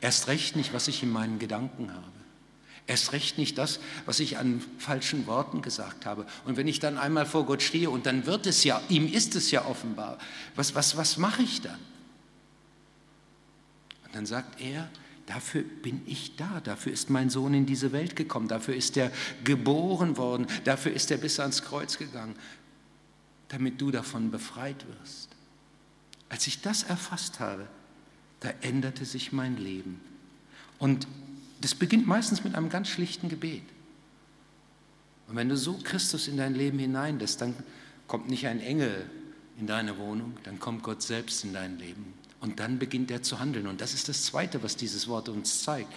Erst 0.00 0.28
recht 0.28 0.56
nicht, 0.56 0.72
was 0.72 0.88
ich 0.88 1.02
in 1.02 1.10
meinen 1.10 1.38
Gedanken 1.38 1.92
habe. 1.92 2.04
Erst 2.86 3.12
recht 3.12 3.36
nicht 3.36 3.58
das, 3.58 3.80
was 4.06 4.18
ich 4.18 4.38
an 4.38 4.64
falschen 4.78 5.26
Worten 5.26 5.60
gesagt 5.60 6.06
habe. 6.06 6.26
Und 6.46 6.56
wenn 6.56 6.66
ich 6.66 6.80
dann 6.80 6.96
einmal 6.96 7.26
vor 7.26 7.44
Gott 7.44 7.62
stehe 7.62 7.90
und 7.90 8.06
dann 8.06 8.24
wird 8.24 8.46
es 8.46 8.64
ja, 8.64 8.80
ihm 8.88 9.12
ist 9.12 9.34
es 9.34 9.50
ja 9.50 9.66
offenbar, 9.66 10.18
was, 10.54 10.74
was, 10.74 10.96
was 10.96 11.18
mache 11.18 11.42
ich 11.42 11.60
dann? 11.60 11.78
Und 14.06 14.14
dann 14.14 14.24
sagt 14.24 14.60
er, 14.60 14.88
Dafür 15.28 15.62
bin 15.62 16.00
ich 16.06 16.36
da, 16.36 16.60
dafür 16.60 16.90
ist 16.90 17.10
mein 17.10 17.28
Sohn 17.28 17.52
in 17.52 17.66
diese 17.66 17.92
Welt 17.92 18.16
gekommen, 18.16 18.48
dafür 18.48 18.74
ist 18.74 18.96
er 18.96 19.12
geboren 19.44 20.16
worden, 20.16 20.46
dafür 20.64 20.90
ist 20.94 21.10
er 21.10 21.18
bis 21.18 21.38
ans 21.38 21.62
Kreuz 21.62 21.98
gegangen, 21.98 22.34
damit 23.48 23.78
du 23.78 23.90
davon 23.90 24.30
befreit 24.30 24.86
wirst. 24.88 25.28
Als 26.30 26.46
ich 26.46 26.62
das 26.62 26.82
erfasst 26.82 27.40
habe, 27.40 27.68
da 28.40 28.48
änderte 28.62 29.04
sich 29.04 29.30
mein 29.30 29.58
Leben. 29.58 30.00
Und 30.78 31.06
das 31.60 31.74
beginnt 31.74 32.06
meistens 32.06 32.42
mit 32.42 32.54
einem 32.54 32.70
ganz 32.70 32.88
schlichten 32.88 33.28
Gebet. 33.28 33.64
Und 35.26 35.36
wenn 35.36 35.50
du 35.50 35.58
so 35.58 35.78
Christus 35.82 36.26
in 36.26 36.38
dein 36.38 36.54
Leben 36.54 36.78
hineinlässt, 36.78 37.42
dann 37.42 37.54
kommt 38.06 38.30
nicht 38.30 38.46
ein 38.46 38.60
Engel 38.60 39.10
in 39.60 39.66
deine 39.66 39.98
Wohnung, 39.98 40.38
dann 40.44 40.58
kommt 40.58 40.82
Gott 40.82 41.02
selbst 41.02 41.44
in 41.44 41.52
dein 41.52 41.78
Leben. 41.78 42.14
Und 42.40 42.60
dann 42.60 42.78
beginnt 42.78 43.10
er 43.10 43.22
zu 43.22 43.40
handeln. 43.40 43.66
Und 43.66 43.80
das 43.80 43.94
ist 43.94 44.08
das 44.08 44.24
Zweite, 44.24 44.62
was 44.62 44.76
dieses 44.76 45.08
Wort 45.08 45.28
uns 45.28 45.62
zeigt. 45.64 45.92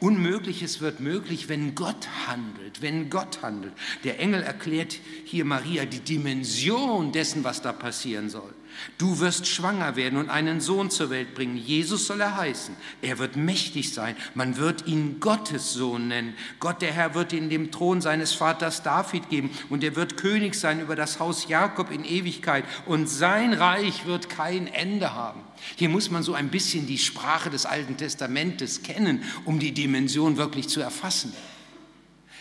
Unmögliches 0.00 0.80
wird 0.80 1.00
möglich, 1.00 1.48
wenn 1.48 1.74
Gott 1.74 2.08
handelt, 2.26 2.82
wenn 2.82 3.08
Gott 3.08 3.40
handelt. 3.40 3.72
Der 4.04 4.20
Engel 4.20 4.42
erklärt 4.42 4.98
hier 5.24 5.46
Maria 5.46 5.86
die 5.86 6.00
Dimension 6.00 7.12
dessen, 7.12 7.42
was 7.42 7.62
da 7.62 7.72
passieren 7.72 8.28
soll. 8.28 8.52
Du 8.96 9.18
wirst 9.20 9.46
schwanger 9.46 9.96
werden 9.96 10.18
und 10.18 10.30
einen 10.30 10.60
Sohn 10.60 10.90
zur 10.90 11.10
Welt 11.10 11.34
bringen. 11.34 11.56
Jesus 11.56 12.06
soll 12.06 12.20
er 12.20 12.36
heißen. 12.36 12.74
Er 13.02 13.18
wird 13.18 13.36
mächtig 13.36 13.92
sein. 13.92 14.16
Man 14.34 14.56
wird 14.56 14.86
ihn 14.86 15.20
Gottes 15.20 15.72
Sohn 15.72 16.08
nennen. 16.08 16.34
Gott, 16.60 16.82
der 16.82 16.92
Herr, 16.92 17.14
wird 17.14 17.32
ihn 17.32 17.50
dem 17.50 17.70
Thron 17.70 18.00
seines 18.00 18.32
Vaters 18.32 18.82
David 18.82 19.28
geben 19.30 19.50
und 19.68 19.84
er 19.84 19.96
wird 19.96 20.16
König 20.16 20.54
sein 20.54 20.80
über 20.80 20.96
das 20.96 21.20
Haus 21.20 21.48
Jakob 21.48 21.90
in 21.90 22.04
Ewigkeit 22.04 22.64
und 22.86 23.08
sein 23.08 23.52
Reich 23.52 24.06
wird 24.06 24.28
kein 24.28 24.66
Ende 24.66 25.14
haben. 25.14 25.40
Hier 25.76 25.88
muss 25.88 26.10
man 26.10 26.22
so 26.22 26.34
ein 26.34 26.48
bisschen 26.48 26.86
die 26.86 26.98
Sprache 26.98 27.50
des 27.50 27.66
Alten 27.66 27.96
Testamentes 27.96 28.82
kennen, 28.82 29.22
um 29.44 29.58
die 29.58 29.72
Dimension 29.72 30.36
wirklich 30.36 30.68
zu 30.68 30.80
erfassen. 30.80 31.32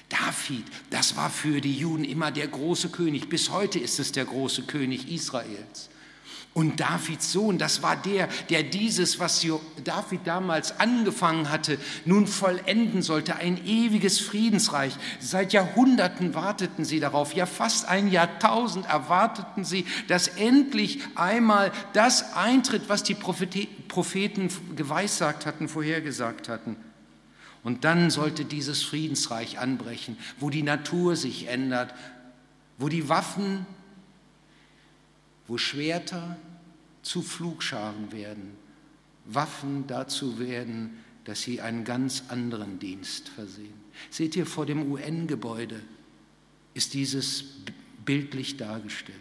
David, 0.10 0.64
das 0.90 1.18
war 1.18 1.30
für 1.30 1.60
die 1.60 1.76
Juden 1.76 2.06
immer 2.06 2.32
der 2.32 2.48
große 2.48 2.90
König. 2.90 3.28
Bis 3.28 3.50
heute 3.50 3.80
ist 3.80 4.00
es 4.00 4.12
der 4.12 4.26
große 4.26 4.64
König 4.64 5.12
Israels. 5.12 5.90
Und 6.54 6.80
Davids 6.80 7.32
Sohn, 7.32 7.60
das 7.60 7.84
war 7.84 7.96
der, 7.96 8.28
der 8.50 8.64
dieses, 8.64 9.20
was 9.20 9.46
David 9.84 10.22
damals 10.26 10.80
angefangen 10.80 11.52
hatte, 11.52 11.78
nun 12.04 12.26
vollenden 12.26 13.04
sollte, 13.04 13.36
ein 13.36 13.64
ewiges 13.64 14.20
Friedensreich. 14.20 14.96
Seit 15.20 15.54
Jahrhunderten 15.54 16.34
warteten 16.34 16.84
sie 16.84 17.00
darauf, 17.00 17.36
ja 17.36 17.46
fast 17.46 17.88
ein 17.88 18.12
Jahrtausend 18.12 18.88
erwarteten 18.88 19.66
sie, 19.66 19.86
dass 20.08 20.30
endlich 20.30 21.02
einmal 21.14 21.72
das 21.94 22.34
eintritt, 22.34 22.90
was 22.90 23.04
die 23.04 23.14
Propheten 23.14 24.50
geweissagt 24.76 25.46
hatten, 25.46 25.68
vorhergesagt 25.70 26.50
hatten. 26.50 26.76
Und 27.64 27.84
dann 27.84 28.10
sollte 28.10 28.46
dieses 28.46 28.82
Friedensreich 28.82 29.60
anbrechen, 29.60 30.18
wo 30.40 30.50
die 30.50 30.64
Natur 30.64 31.16
sich 31.16 31.50
ändert, 31.50 31.94
wo 32.80 32.90
die 32.90 33.10
Waffen, 33.10 33.68
wo 35.48 35.58
Schwerter, 35.58 36.38
zu 37.02 37.22
Flugscharen 37.22 38.12
werden, 38.12 38.58
Waffen 39.26 39.88
dazu 39.88 40.40
werden, 40.40 41.04
dass 41.24 41.42
sie 41.42 41.62
einen 41.62 41.84
ganz 41.84 42.24
anderen 42.30 42.80
Dienst 42.80 43.30
versehen. 43.30 43.74
Seht 44.10 44.36
ihr, 44.36 44.46
vor 44.46 44.66
dem 44.66 44.92
UN-Gebäude 44.92 45.82
ist 46.74 46.94
dieses 46.94 47.44
bildlich 48.06 48.58
dargestellt 48.58 49.18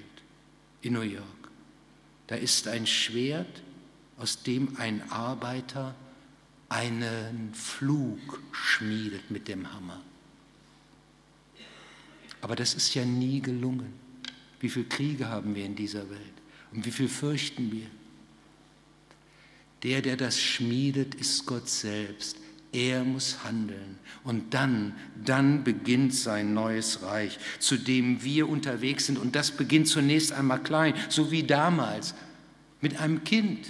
in 0.83 0.95
New 0.95 1.01
York. 1.01 1.25
Da 2.27 2.37
ist 2.37 2.69
ein 2.69 2.87
Schwert, 2.87 3.63
aus 4.19 4.43
dem 4.43 4.77
ein 4.79 5.11
Arbeiter 5.11 5.95
einen 6.69 7.53
Flug 7.55 8.43
schmiedet 8.53 9.31
mit 9.31 9.49
dem 9.49 9.73
Hammer. 9.73 10.01
Aber 12.41 12.57
das 12.57 12.75
ist 12.75 12.95
ja 12.95 13.05
nie 13.05 13.41
gelungen. 13.41 13.93
Wie 14.67 14.71
viele 14.71 14.87
Kriege 14.87 15.29
haben 15.29 15.55
wir 15.55 15.65
in 15.65 15.77
dieser 15.77 16.11
Welt? 16.11 16.35
Und 16.73 16.85
wie 16.85 16.91
viel 16.91 17.09
fürchten 17.09 17.71
wir? 17.71 17.87
Der, 19.85 20.03
der 20.03 20.17
das 20.17 20.41
schmiedet, 20.41 21.15
ist 21.15 21.47
Gott 21.47 21.69
selbst. 21.69 22.37
Er 22.73 23.05
muss 23.05 23.45
handeln. 23.45 23.97
Und 24.25 24.55
dann, 24.55 24.93
dann 25.25 25.63
beginnt 25.63 26.17
sein 26.17 26.53
neues 26.53 27.03
Reich, 27.03 27.39
zu 27.61 27.77
dem 27.77 28.25
wir 28.25 28.49
unterwegs 28.49 29.07
sind. 29.07 29.21
Und 29.21 29.37
das 29.37 29.53
beginnt 29.53 29.87
zunächst 29.87 30.33
einmal 30.33 30.61
klein, 30.61 30.95
so 31.11 31.31
wie 31.31 31.45
damals 31.45 32.17
mit 32.81 33.01
einem 33.01 33.23
Kind. 33.23 33.69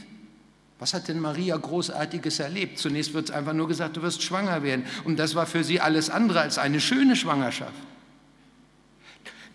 Was 0.79 0.95
hat 0.95 1.09
denn 1.09 1.21
Maria 1.21 1.59
Großartiges 1.59 2.39
erlebt? 2.39 2.79
Zunächst 2.79 3.13
wird 3.13 3.33
einfach 3.33 3.53
nur 3.53 3.69
gesagt, 3.69 3.99
du 3.99 4.03
wirst 4.03 4.23
schwanger 4.23 4.63
werden. 4.63 4.87
Und 5.05 5.19
das 5.19 5.35
war 5.35 5.45
für 5.45 5.63
sie 5.63 5.79
alles 5.79 6.09
andere 6.09 6.41
als 6.41 6.57
eine 6.57 6.81
schöne 6.81 7.17
Schwangerschaft. 7.17 7.75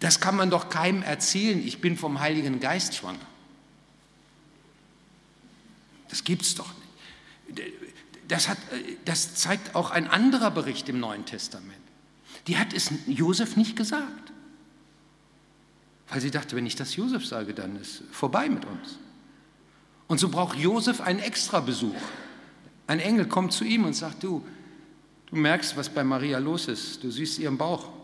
Das 0.02 0.20
kann 0.20 0.36
man 0.36 0.50
doch 0.50 0.70
keinem 0.70 1.04
erzählen, 1.04 1.66
ich 1.66 1.80
bin 1.80 1.96
vom 1.96 2.20
Heiligen 2.20 2.60
Geist 2.60 2.96
schwanger. 2.96 3.20
Das 6.10 6.24
gibt 6.24 6.42
es 6.42 6.56
doch 6.56 6.74
nicht. 7.48 7.62
Das, 8.28 8.50
hat, 8.50 8.58
das 9.06 9.36
zeigt 9.36 9.76
auch 9.76 9.92
ein 9.92 10.08
anderer 10.08 10.50
Bericht 10.50 10.90
im 10.90 11.00
Neuen 11.00 11.26
Testament. 11.26 11.78
Die 12.48 12.58
hat 12.58 12.74
es 12.74 12.92
Josef 13.06 13.56
nicht 13.58 13.76
gesagt. 13.76 14.32
Weil 16.10 16.20
sie 16.20 16.32
dachte, 16.32 16.56
wenn 16.56 16.66
ich 16.66 16.76
das 16.76 16.96
Josef 16.96 17.26
sage, 17.26 17.54
dann 17.54 17.80
ist 17.80 18.04
vorbei 18.12 18.50
mit 18.50 18.66
uns. 18.66 18.98
Und 20.08 20.20
so 20.20 20.30
braucht 20.30 20.58
Josef 20.58 21.00
einen 21.00 21.20
Extrabesuch. 21.20 21.96
Ein 22.88 23.00
Engel 23.00 23.28
kommt 23.28 23.54
zu 23.54 23.64
ihm 23.66 23.86
und 23.86 23.94
sagt, 23.94 24.24
du, 24.24 24.44
du 25.28 25.36
merkst, 25.36 25.78
was 25.78 25.90
bei 25.90 26.04
Maria 26.04 26.40
los 26.40 26.68
ist. 26.68 27.04
Du 27.04 27.12
siehst 27.12 27.38
ihren 27.38 27.58
Bauch. 27.58 28.01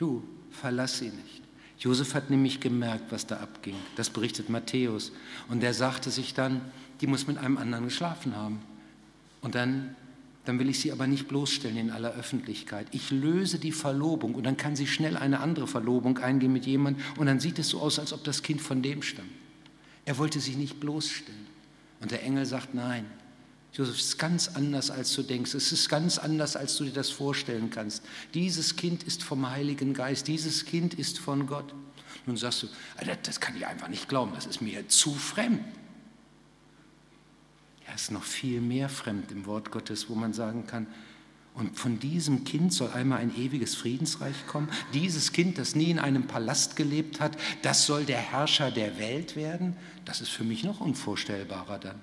Du, 0.00 0.22
verlass 0.50 0.98
sie 0.98 1.10
nicht. 1.10 1.42
Josef 1.78 2.14
hat 2.14 2.30
nämlich 2.30 2.60
gemerkt, 2.60 3.12
was 3.12 3.26
da 3.26 3.36
abging. 3.36 3.76
Das 3.96 4.08
berichtet 4.08 4.48
Matthäus. 4.48 5.12
Und 5.48 5.62
er 5.62 5.74
sagte 5.74 6.10
sich 6.10 6.32
dann, 6.32 6.62
die 7.02 7.06
muss 7.06 7.26
mit 7.26 7.36
einem 7.36 7.58
anderen 7.58 7.84
geschlafen 7.84 8.34
haben. 8.34 8.60
Und 9.42 9.54
dann 9.54 9.94
dann 10.46 10.58
will 10.58 10.70
ich 10.70 10.80
sie 10.80 10.90
aber 10.90 11.06
nicht 11.06 11.28
bloßstellen 11.28 11.76
in 11.76 11.90
aller 11.90 12.14
Öffentlichkeit. 12.14 12.86
Ich 12.92 13.10
löse 13.10 13.58
die 13.58 13.72
Verlobung 13.72 14.34
und 14.34 14.44
dann 14.44 14.56
kann 14.56 14.74
sie 14.74 14.86
schnell 14.86 15.16
eine 15.16 15.40
andere 15.40 15.66
Verlobung 15.66 16.16
eingehen 16.18 16.52
mit 16.52 16.64
jemandem 16.64 17.04
und 17.18 17.26
dann 17.26 17.40
sieht 17.40 17.58
es 17.58 17.68
so 17.68 17.80
aus, 17.80 17.98
als 17.98 18.12
ob 18.12 18.24
das 18.24 18.42
Kind 18.42 18.60
von 18.60 18.80
dem 18.80 19.02
stammt. 19.02 19.28
Er 20.06 20.16
wollte 20.16 20.40
sich 20.40 20.56
nicht 20.56 20.80
bloßstellen. 20.80 21.46
Und 22.00 22.10
der 22.10 22.22
Engel 22.22 22.46
sagt, 22.46 22.74
nein, 22.74 23.04
Josef, 23.72 23.94
es 23.94 24.06
ist 24.06 24.18
ganz 24.18 24.48
anders, 24.48 24.90
als 24.90 25.14
du 25.14 25.22
denkst. 25.22 25.54
Es 25.54 25.70
ist 25.70 25.88
ganz 25.88 26.18
anders, 26.18 26.56
als 26.56 26.76
du 26.76 26.84
dir 26.84 26.92
das 26.92 27.10
vorstellen 27.10 27.70
kannst. 27.70 28.02
Dieses 28.34 28.76
Kind 28.76 29.04
ist 29.04 29.22
vom 29.22 29.48
Heiligen 29.48 29.94
Geist. 29.94 30.26
Dieses 30.26 30.64
Kind 30.64 30.94
ist 30.94 31.18
von 31.18 31.46
Gott. 31.46 31.72
Nun 32.26 32.36
sagst 32.36 32.64
du, 32.64 32.66
das 33.22 33.40
kann 33.40 33.56
ich 33.56 33.66
einfach 33.66 33.88
nicht 33.88 34.08
glauben. 34.08 34.32
Das 34.34 34.46
ist 34.46 34.60
mir 34.60 34.88
zu 34.88 35.14
fremd. 35.14 35.64
Er 37.86 37.94
ist 37.94 38.10
noch 38.10 38.24
viel 38.24 38.60
mehr 38.60 38.88
fremd 38.88 39.32
im 39.32 39.46
Wort 39.46 39.70
Gottes, 39.70 40.08
wo 40.08 40.14
man 40.14 40.32
sagen 40.32 40.66
kann, 40.66 40.86
und 41.54 41.76
von 41.76 41.98
diesem 41.98 42.44
Kind 42.44 42.72
soll 42.72 42.90
einmal 42.92 43.18
ein 43.18 43.36
ewiges 43.36 43.74
Friedensreich 43.74 44.46
kommen. 44.46 44.70
Dieses 44.94 45.32
Kind, 45.32 45.58
das 45.58 45.74
nie 45.74 45.90
in 45.90 45.98
einem 45.98 46.26
Palast 46.26 46.76
gelebt 46.76 47.20
hat, 47.20 47.36
das 47.62 47.86
soll 47.86 48.04
der 48.04 48.18
Herrscher 48.18 48.70
der 48.70 48.98
Welt 48.98 49.34
werden. 49.34 49.76
Das 50.04 50.20
ist 50.20 50.30
für 50.30 50.44
mich 50.44 50.62
noch 50.62 50.80
unvorstellbarer 50.80 51.78
dann. 51.78 52.00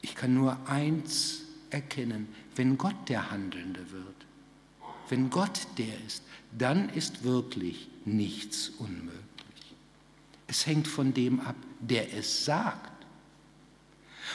Ich 0.00 0.14
kann 0.14 0.34
nur 0.34 0.56
eins 0.68 1.42
erkennen, 1.70 2.28
wenn 2.56 2.78
Gott 2.78 3.08
der 3.08 3.30
Handelnde 3.30 3.90
wird, 3.90 4.26
wenn 5.08 5.30
Gott 5.30 5.66
der 5.76 5.94
ist, 6.06 6.22
dann 6.56 6.88
ist 6.90 7.24
wirklich 7.24 7.88
nichts 8.04 8.70
unmöglich. 8.78 9.14
Es 10.46 10.66
hängt 10.66 10.88
von 10.88 11.12
dem 11.12 11.40
ab, 11.40 11.56
der 11.80 12.14
es 12.14 12.44
sagt. 12.44 12.92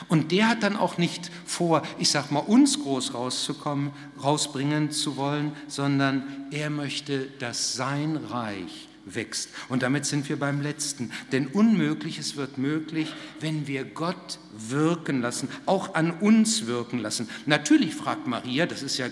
Und 0.07 0.31
der 0.31 0.47
hat 0.47 0.63
dann 0.63 0.75
auch 0.75 0.97
nicht 0.97 1.29
vor, 1.45 1.83
ich 1.99 2.09
sag 2.09 2.31
mal, 2.31 2.39
uns 2.39 2.79
groß 2.81 3.13
rauszukommen, 3.13 3.91
rausbringen 4.21 4.91
zu 4.91 5.17
wollen, 5.17 5.51
sondern 5.67 6.47
er 6.51 6.69
möchte, 6.69 7.27
dass 7.39 7.73
sein 7.73 8.17
Reich 8.17 8.87
wächst. 9.05 9.49
Und 9.69 9.83
damit 9.83 10.05
sind 10.05 10.29
wir 10.29 10.37
beim 10.37 10.61
letzten. 10.61 11.11
Denn 11.31 11.47
Unmögliches 11.47 12.35
wird 12.35 12.57
möglich, 12.57 13.13
wenn 13.39 13.67
wir 13.67 13.83
Gott 13.83 14.39
wirken 14.57 15.21
lassen, 15.21 15.49
auch 15.65 15.95
an 15.95 16.11
uns 16.11 16.65
wirken 16.67 16.99
lassen. 16.99 17.29
Natürlich 17.45 17.95
fragt 17.95 18.27
Maria, 18.27 18.65
das 18.65 18.83
ist 18.83 18.97
ja 18.97 19.07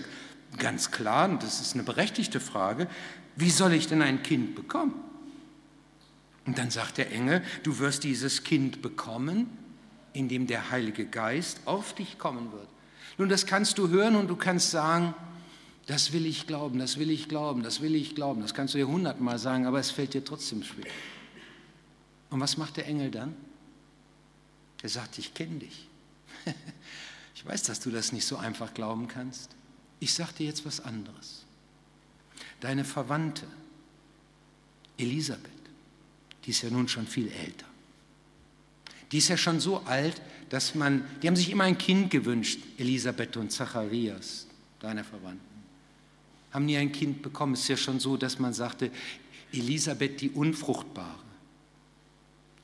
ganz 0.58 0.90
klar 0.90 1.28
und 1.28 1.42
das 1.42 1.60
ist 1.60 1.74
eine 1.74 1.82
berechtigte 1.82 2.40
Frage, 2.40 2.88
wie 3.36 3.50
soll 3.50 3.72
ich 3.72 3.86
denn 3.86 4.02
ein 4.02 4.22
Kind 4.22 4.54
bekommen? 4.54 4.94
Und 6.44 6.58
dann 6.58 6.70
sagt 6.70 6.98
der 6.98 7.12
Engel, 7.12 7.42
du 7.62 7.78
wirst 7.78 8.04
dieses 8.04 8.44
Kind 8.44 8.82
bekommen, 8.82 9.46
in 10.12 10.28
dem 10.28 10.46
der 10.46 10.70
Heilige 10.70 11.06
Geist 11.06 11.60
auf 11.64 11.94
dich 11.94 12.18
kommen 12.18 12.52
wird. 12.52 12.68
Nun, 13.18 13.28
das 13.28 13.46
kannst 13.46 13.78
du 13.78 13.88
hören 13.88 14.16
und 14.16 14.28
du 14.28 14.36
kannst 14.36 14.70
sagen, 14.70 15.14
das 15.86 16.12
will 16.12 16.26
ich 16.26 16.46
glauben, 16.46 16.78
das 16.78 16.98
will 16.98 17.10
ich 17.10 17.28
glauben, 17.28 17.62
das 17.62 17.80
will 17.80 17.94
ich 17.94 18.14
glauben. 18.14 18.40
Das 18.40 18.54
kannst 18.54 18.74
du 18.74 18.78
dir 18.78 18.86
hundertmal 18.86 19.38
sagen, 19.38 19.66
aber 19.66 19.80
es 19.80 19.90
fällt 19.90 20.14
dir 20.14 20.24
trotzdem 20.24 20.62
schwer. 20.62 20.90
Und 22.30 22.40
was 22.40 22.56
macht 22.56 22.76
der 22.76 22.86
Engel 22.86 23.10
dann? 23.10 23.34
Er 24.82 24.88
sagt, 24.88 25.18
ich 25.18 25.34
kenne 25.34 25.60
dich. 25.60 25.88
Ich 27.34 27.48
weiß, 27.48 27.64
dass 27.64 27.80
du 27.80 27.90
das 27.90 28.12
nicht 28.12 28.24
so 28.24 28.36
einfach 28.36 28.72
glauben 28.72 29.08
kannst. 29.08 29.50
Ich 29.98 30.14
sage 30.14 30.32
dir 30.38 30.46
jetzt 30.46 30.64
was 30.64 30.78
anderes. 30.78 31.44
Deine 32.60 32.84
Verwandte, 32.84 33.48
Elisabeth, 34.96 35.50
die 36.44 36.50
ist 36.50 36.62
ja 36.62 36.70
nun 36.70 36.86
schon 36.86 37.04
viel 37.04 37.26
älter. 37.26 37.66
Die 39.10 39.18
ist 39.18 39.26
ja 39.26 39.36
schon 39.36 39.58
so 39.58 39.80
alt, 39.80 40.22
dass 40.50 40.76
man, 40.76 41.04
die 41.20 41.26
haben 41.26 41.34
sich 41.34 41.50
immer 41.50 41.64
ein 41.64 41.78
Kind 41.78 42.12
gewünscht, 42.12 42.60
Elisabeth 42.78 43.36
und 43.36 43.50
Zacharias, 43.50 44.46
deine 44.78 45.02
Verwandten. 45.02 45.51
Haben 46.52 46.66
nie 46.66 46.76
ein 46.76 46.92
Kind 46.92 47.22
bekommen. 47.22 47.54
Es 47.54 47.60
ist 47.60 47.68
ja 47.68 47.76
schon 47.76 47.98
so, 48.00 48.16
dass 48.16 48.38
man 48.38 48.52
sagte, 48.52 48.90
Elisabeth 49.52 50.20
die 50.20 50.30
Unfruchtbare. 50.30 51.18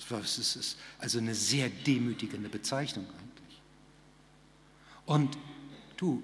Das 0.09 0.39
ist 0.39 0.79
also 0.99 1.19
eine 1.19 1.35
sehr 1.35 1.69
demütigende 1.69 2.49
Bezeichnung 2.49 3.07
eigentlich. 3.07 3.61
Und 5.05 5.37
du, 5.97 6.23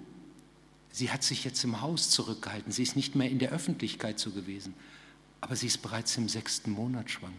sie 0.90 1.11
hat 1.11 1.22
sich 1.22 1.44
jetzt 1.44 1.62
im 1.64 1.81
Haus 1.81 2.11
zurückgehalten. 2.11 2.72
Sie 2.72 2.83
ist 2.83 2.96
nicht 2.96 3.14
mehr 3.14 3.29
in 3.29 3.38
der 3.38 3.50
Öffentlichkeit 3.50 4.18
so 4.18 4.31
gewesen. 4.31 4.74
Aber 5.40 5.57
sie 5.57 5.66
ist 5.66 5.83
bereits 5.83 6.16
im 6.16 6.29
sechsten 6.29 6.70
Monat 6.70 7.11
schwanger. 7.11 7.35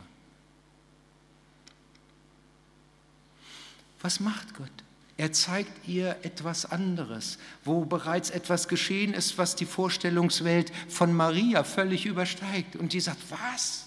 Was 4.01 4.19
macht 4.19 4.53
Gott? 4.53 4.84
Er 5.17 5.31
zeigt 5.31 5.87
ihr 5.87 6.17
etwas 6.23 6.65
anderes, 6.65 7.37
wo 7.63 7.85
bereits 7.85 8.29
etwas 8.29 8.67
geschehen 8.67 9.13
ist, 9.13 9.37
was 9.37 9.55
die 9.55 9.65
Vorstellungswelt 9.65 10.73
von 10.89 11.13
Maria 11.13 11.63
völlig 11.63 12.05
übersteigt. 12.05 12.75
Und 12.75 12.91
die 12.91 12.99
sagt, 12.99 13.19
was? 13.29 13.85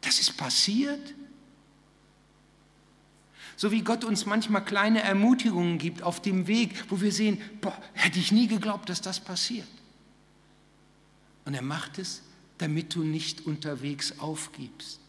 Das 0.00 0.18
ist 0.18 0.36
passiert? 0.38 1.14
So 3.56 3.70
wie 3.70 3.82
Gott 3.82 4.04
uns 4.04 4.24
manchmal 4.24 4.64
kleine 4.64 5.02
Ermutigungen 5.02 5.76
gibt 5.76 6.02
auf 6.02 6.22
dem 6.22 6.46
Weg, 6.46 6.84
wo 6.88 7.02
wir 7.02 7.12
sehen, 7.12 7.40
boah, 7.60 7.76
hätte 7.92 8.18
ich 8.18 8.32
nie 8.32 8.48
geglaubt, 8.48 8.88
dass 8.88 9.02
das 9.02 9.20
passiert. 9.20 9.68
Und 11.44 11.52
er 11.52 11.62
macht 11.62 11.98
es, 11.98 12.22
damit 12.56 12.94
du 12.94 13.04
nicht 13.04 13.44
unterwegs 13.44 14.18
aufgibst 14.18 15.02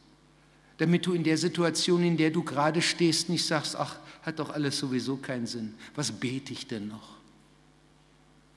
damit 0.77 1.05
du 1.05 1.13
in 1.13 1.23
der 1.23 1.37
Situation, 1.37 2.03
in 2.03 2.17
der 2.17 2.31
du 2.31 2.43
gerade 2.43 2.81
stehst, 2.81 3.29
nicht 3.29 3.45
sagst, 3.45 3.75
ach, 3.75 3.97
hat 4.23 4.39
doch 4.39 4.49
alles 4.49 4.77
sowieso 4.77 5.17
keinen 5.17 5.47
Sinn. 5.47 5.75
Was 5.95 6.11
bete 6.11 6.53
ich 6.53 6.67
denn 6.67 6.87
noch? 6.87 7.17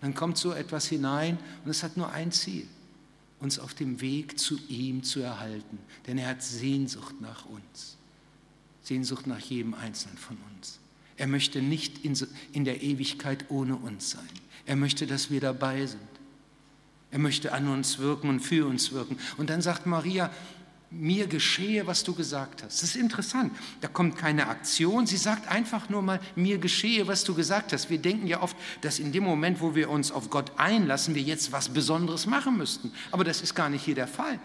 Dann 0.00 0.14
kommt 0.14 0.38
so 0.38 0.52
etwas 0.52 0.86
hinein 0.86 1.38
und 1.64 1.70
es 1.70 1.82
hat 1.82 1.96
nur 1.96 2.12
ein 2.12 2.32
Ziel, 2.32 2.66
uns 3.40 3.58
auf 3.58 3.74
dem 3.74 4.00
Weg 4.00 4.38
zu 4.38 4.58
ihm 4.68 5.02
zu 5.02 5.20
erhalten. 5.20 5.78
Denn 6.06 6.18
er 6.18 6.28
hat 6.28 6.42
Sehnsucht 6.42 7.20
nach 7.20 7.46
uns. 7.46 7.96
Sehnsucht 8.82 9.26
nach 9.26 9.40
jedem 9.40 9.74
Einzelnen 9.74 10.16
von 10.16 10.36
uns. 10.54 10.78
Er 11.16 11.26
möchte 11.26 11.62
nicht 11.62 12.04
in, 12.04 12.64
der 12.64 12.82
Ewigkeit 12.82 13.46
ohne 13.50 13.74
uns 13.76 14.10
sein. 14.10 14.28
Er 14.66 14.76
möchte, 14.76 15.06
dass 15.06 15.30
wir 15.30 15.40
dabei 15.40 15.86
sind. 15.86 16.00
Er 17.10 17.18
möchte 17.18 17.52
an 17.52 17.68
uns 17.68 17.98
wirken 17.98 18.28
und 18.28 18.40
für 18.40 18.66
uns 18.66 18.92
wirken. 18.92 19.16
Und 19.38 19.48
dann 19.48 19.62
sagt 19.62 19.86
Maria, 19.86 20.30
mir 20.90 21.26
geschehe, 21.26 21.86
was 21.86 22.04
du 22.04 22.14
gesagt 22.14 22.62
hast. 22.62 22.82
Das 22.82 22.90
ist 22.90 22.96
interessant. 22.96 23.52
Da 23.80 23.88
kommt 23.88 24.16
keine 24.16 24.48
Aktion. 24.48 25.06
Sie 25.06 25.16
sagt 25.16 25.48
einfach 25.48 25.88
nur 25.88 26.02
mal, 26.02 26.20
mir 26.36 26.58
geschehe, 26.58 27.06
was 27.06 27.24
du 27.24 27.34
gesagt 27.34 27.72
hast. 27.72 27.90
Wir 27.90 27.98
denken 27.98 28.26
ja 28.26 28.40
oft, 28.40 28.56
dass 28.82 28.98
in 28.98 29.12
dem 29.12 29.24
Moment, 29.24 29.60
wo 29.60 29.74
wir 29.74 29.90
uns 29.90 30.12
auf 30.12 30.30
Gott 30.30 30.52
einlassen, 30.56 31.14
wir 31.14 31.22
jetzt 31.22 31.52
was 31.52 31.68
Besonderes 31.68 32.26
machen 32.26 32.56
müssten. 32.56 32.92
Aber 33.10 33.24
das 33.24 33.42
ist 33.42 33.54
gar 33.54 33.68
nicht 33.68 33.84
hier 33.84 33.96
der 33.96 34.08
Fall. 34.08 34.38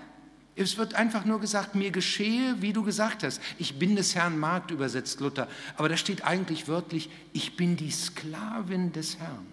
Es 0.55 0.77
wird 0.77 0.95
einfach 0.95 1.25
nur 1.25 1.39
gesagt, 1.39 1.75
mir 1.75 1.91
geschehe, 1.91 2.55
wie 2.59 2.73
du 2.73 2.83
gesagt 2.83 3.23
hast. 3.23 3.39
Ich 3.57 3.79
bin 3.79 3.95
des 3.95 4.15
Herrn 4.15 4.37
Magd, 4.37 4.71
übersetzt 4.71 5.19
Luther. 5.21 5.47
Aber 5.77 5.89
da 5.89 5.95
steht 5.95 6.23
eigentlich 6.23 6.67
wörtlich, 6.67 7.09
ich 7.33 7.55
bin 7.55 7.77
die 7.77 7.91
Sklavin 7.91 8.91
des 8.91 9.17
Herrn. 9.17 9.47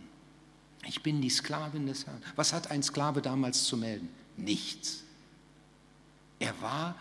Ich 0.87 1.03
bin 1.03 1.21
die 1.21 1.31
Sklavin 1.31 1.87
des 1.87 2.07
Herrn. 2.07 2.23
Was 2.35 2.53
hat 2.53 2.71
ein 2.71 2.83
Sklave 2.83 3.23
damals 3.23 3.65
zu 3.65 3.77
melden? 3.77 4.09
Nichts. 4.37 5.05
Er 6.39 6.61
war 6.61 6.95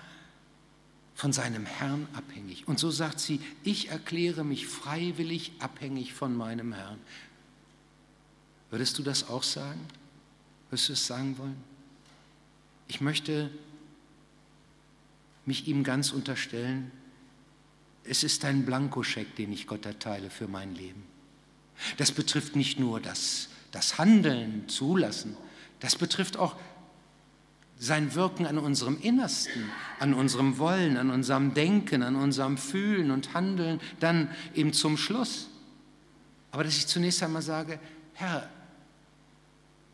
von 1.16 1.34
seinem 1.34 1.66
Herrn 1.66 2.08
abhängig. 2.14 2.68
Und 2.68 2.80
so 2.80 2.92
sagt 2.92 3.20
sie, 3.20 3.40
ich 3.64 3.90
erkläre 3.90 4.44
mich 4.44 4.68
freiwillig 4.68 5.52
abhängig 5.60 6.14
von 6.14 6.36
meinem 6.36 6.74
Herrn. 6.74 7.00
Würdest 8.70 8.98
du 8.98 9.04
das 9.04 9.28
auch 9.30 9.44
sagen? 9.44 9.82
Würdest 10.70 10.90
du 10.90 10.94
es 10.94 11.08
sagen 11.08 11.38
wollen? 11.38 11.58
Ich 12.88 13.02
möchte 13.02 13.50
mich 15.46 15.68
ihm 15.68 15.84
ganz 15.84 16.12
unterstellen. 16.12 16.92
Es 18.04 18.24
ist 18.24 18.46
ein 18.46 18.66
Blankoscheck, 18.66 19.36
den 19.36 19.52
ich 19.52 19.66
Gott 19.66 19.86
erteile 19.86 20.30
für 20.30 20.48
mein 20.48 20.76
Leben. 20.76 21.04
Das 21.98 22.12
betrifft 22.12 22.56
nicht 22.56 22.80
nur 22.80 23.00
das, 23.00 23.50
das 23.72 23.98
Handeln, 23.98 24.68
Zulassen, 24.68 25.36
das 25.80 25.96
betrifft 25.96 26.38
auch 26.38 26.56
sein 27.80 28.16
Wirken 28.16 28.46
an 28.46 28.58
unserem 28.58 29.00
Innersten, 29.02 29.70
an 30.00 30.14
unserem 30.14 30.58
Wollen, 30.58 30.98
an 30.98 31.10
unserem 31.10 31.54
Denken, 31.54 32.02
an 32.02 32.16
unserem 32.16 32.58
Fühlen 32.58 33.12
und 33.12 33.34
Handeln, 33.34 33.80
dann 34.00 34.30
eben 34.56 34.74
zum 34.74 34.98
Schluss. 34.98 35.50
Aber 36.52 36.64
dass 36.64 36.78
ich 36.78 36.88
zunächst 36.88 37.22
einmal 37.22 37.42
sage, 37.42 37.80
Herr, 38.14 38.50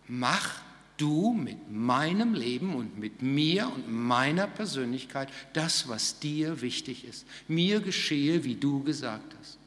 mach, 0.08 0.62
du 0.98 1.34
mit 1.34 1.72
meinem 1.72 2.34
Leben 2.34 2.76
und 2.76 2.98
mit 2.98 3.22
mir 3.22 3.70
und 3.74 3.92
meiner 3.92 4.48
Persönlichkeit 4.48 5.30
das, 5.54 5.88
was 5.90 6.20
dir 6.20 6.62
wichtig 6.62 7.06
ist. 7.06 7.26
Mir 7.48 7.82
geschehe, 7.82 8.44
wie 8.44 8.56
du 8.56 8.84
gesagt 8.84 9.36
hast. 9.40 9.58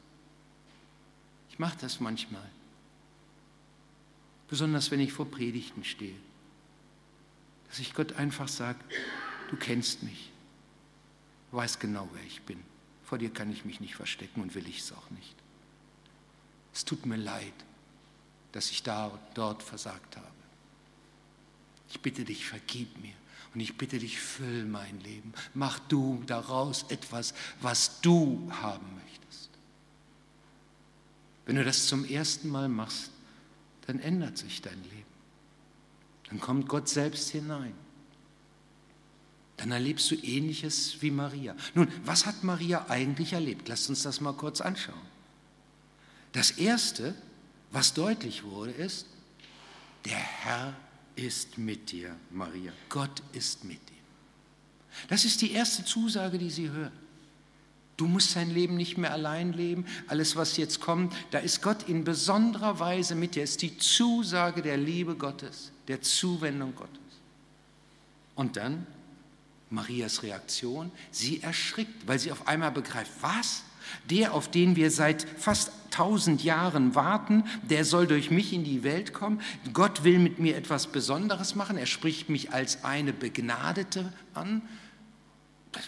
Ich 1.49 1.59
mache 1.59 1.77
das 1.81 1.99
manchmal, 1.99 2.49
besonders 4.47 4.89
wenn 4.91 4.99
ich 4.99 5.11
vor 5.11 5.29
Predigten 5.29 5.83
stehe, 5.83 6.15
dass 7.69 7.79
ich 7.79 7.93
Gott 7.93 8.13
einfach 8.13 8.47
sage, 8.47 8.79
du 9.49 9.57
kennst 9.57 10.03
mich, 10.03 10.31
weißt 11.51 11.79
genau, 11.79 12.09
wer 12.13 12.23
ich 12.23 12.41
bin. 12.41 12.63
Vor 13.03 13.17
dir 13.17 13.29
kann 13.29 13.51
ich 13.51 13.65
mich 13.65 13.79
nicht 13.79 13.95
verstecken 13.95 14.41
und 14.41 14.55
will 14.55 14.67
ich 14.67 14.79
es 14.79 14.91
auch 14.91 15.09
nicht. 15.11 15.35
Es 16.73 16.85
tut 16.85 17.05
mir 17.05 17.17
leid, 17.17 17.53
dass 18.51 18.69
ich 18.71 18.83
da 18.83 19.07
und 19.07 19.19
dort 19.33 19.63
versagt 19.63 20.17
habe. 20.17 20.27
Ich 21.89 22.01
bitte 22.01 22.25
dich, 22.25 22.45
vergib 22.45 22.97
mir. 23.01 23.13
Und 23.53 23.61
ich 23.61 23.77
bitte 23.77 23.97
dich, 23.97 24.19
füll 24.19 24.65
mein 24.65 24.99
Leben. 25.01 25.33
Mach 25.53 25.79
du 25.79 26.21
daraus 26.27 26.83
etwas, 26.89 27.33
was 27.61 28.01
du 28.01 28.51
haben 28.61 28.85
möchtest. 28.95 29.49
Wenn 31.45 31.55
du 31.55 31.63
das 31.63 31.87
zum 31.87 32.05
ersten 32.05 32.49
Mal 32.49 32.67
machst, 32.67 33.09
dann 33.87 33.99
ändert 33.99 34.37
sich 34.37 34.61
dein 34.61 34.83
Leben. 34.83 35.06
Dann 36.29 36.39
kommt 36.39 36.67
Gott 36.67 36.89
selbst 36.89 37.29
hinein. 37.29 37.73
Dann 39.57 39.71
erlebst 39.71 40.11
du 40.11 40.15
ähnliches 40.15 41.01
wie 41.01 41.09
Maria. 41.09 41.55
Nun, 41.73 41.87
was 42.05 42.25
hat 42.25 42.43
Maria 42.43 42.85
eigentlich 42.89 43.33
erlebt? 43.33 43.67
Lasst 43.67 43.89
uns 43.89 44.03
das 44.03 44.21
mal 44.21 44.33
kurz 44.33 44.61
anschauen. 44.61 45.01
Das 46.31 46.51
Erste, 46.51 47.15
was 47.71 47.93
deutlich 47.93 48.43
wurde, 48.43 48.71
ist, 48.71 49.07
der 50.05 50.17
Herr 50.17 50.75
ist 51.15 51.57
mit 51.57 51.91
dir, 51.91 52.15
Maria. 52.29 52.71
Gott 52.89 53.23
ist 53.33 53.63
mit 53.63 53.79
dir. 53.89 53.95
Das 55.07 55.25
ist 55.25 55.41
die 55.41 55.51
erste 55.51 55.83
Zusage, 55.83 56.37
die 56.37 56.49
sie 56.49 56.69
hört. 56.69 56.93
Du 57.97 58.05
musst 58.05 58.35
dein 58.35 58.51
Leben 58.51 58.77
nicht 58.77 58.97
mehr 58.99 59.11
allein 59.11 59.53
leben. 59.53 59.85
Alles, 60.07 60.35
was 60.35 60.55
jetzt 60.57 60.79
kommt, 60.79 61.15
da 61.31 61.39
ist 61.39 61.63
Gott 61.63 61.89
in 61.89 62.03
besonderer 62.03 62.79
Weise 62.79 63.15
mit 63.15 63.33
dir. 63.33 63.43
Es 63.43 63.51
ist 63.51 63.63
die 63.63 63.77
Zusage 63.79 64.61
der 64.61 64.77
Liebe 64.77 65.15
Gottes, 65.15 65.71
der 65.87 66.01
Zuwendung 66.01 66.75
Gottes. 66.75 67.01
Und 68.35 68.55
dann 68.55 68.85
Marias 69.71 70.21
Reaktion. 70.21 70.91
Sie 71.09 71.41
erschrickt, 71.41 72.07
weil 72.07 72.19
sie 72.19 72.31
auf 72.31 72.47
einmal 72.47 72.71
begreift, 72.71 73.11
was? 73.21 73.63
Der, 74.09 74.33
auf 74.33 74.51
den 74.51 74.75
wir 74.75 74.91
seit 74.91 75.27
fast 75.37 75.71
tausend 75.89 76.43
Jahren 76.43 76.93
warten, 76.93 77.45
der 77.63 77.83
soll 77.83 78.05
durch 78.05 78.29
mich 78.29 78.53
in 78.53 78.63
die 78.63 78.83
Welt 78.83 79.13
kommen. 79.13 79.41
Gott 79.73 80.03
will 80.03 80.19
mit 80.19 80.39
mir 80.39 80.55
etwas 80.55 80.87
Besonderes 80.87 81.55
machen. 81.55 81.77
Er 81.77 81.85
spricht 81.85 82.29
mich 82.29 82.53
als 82.53 82.83
eine 82.83 83.13
Begnadete 83.13 84.13
an. 84.33 84.61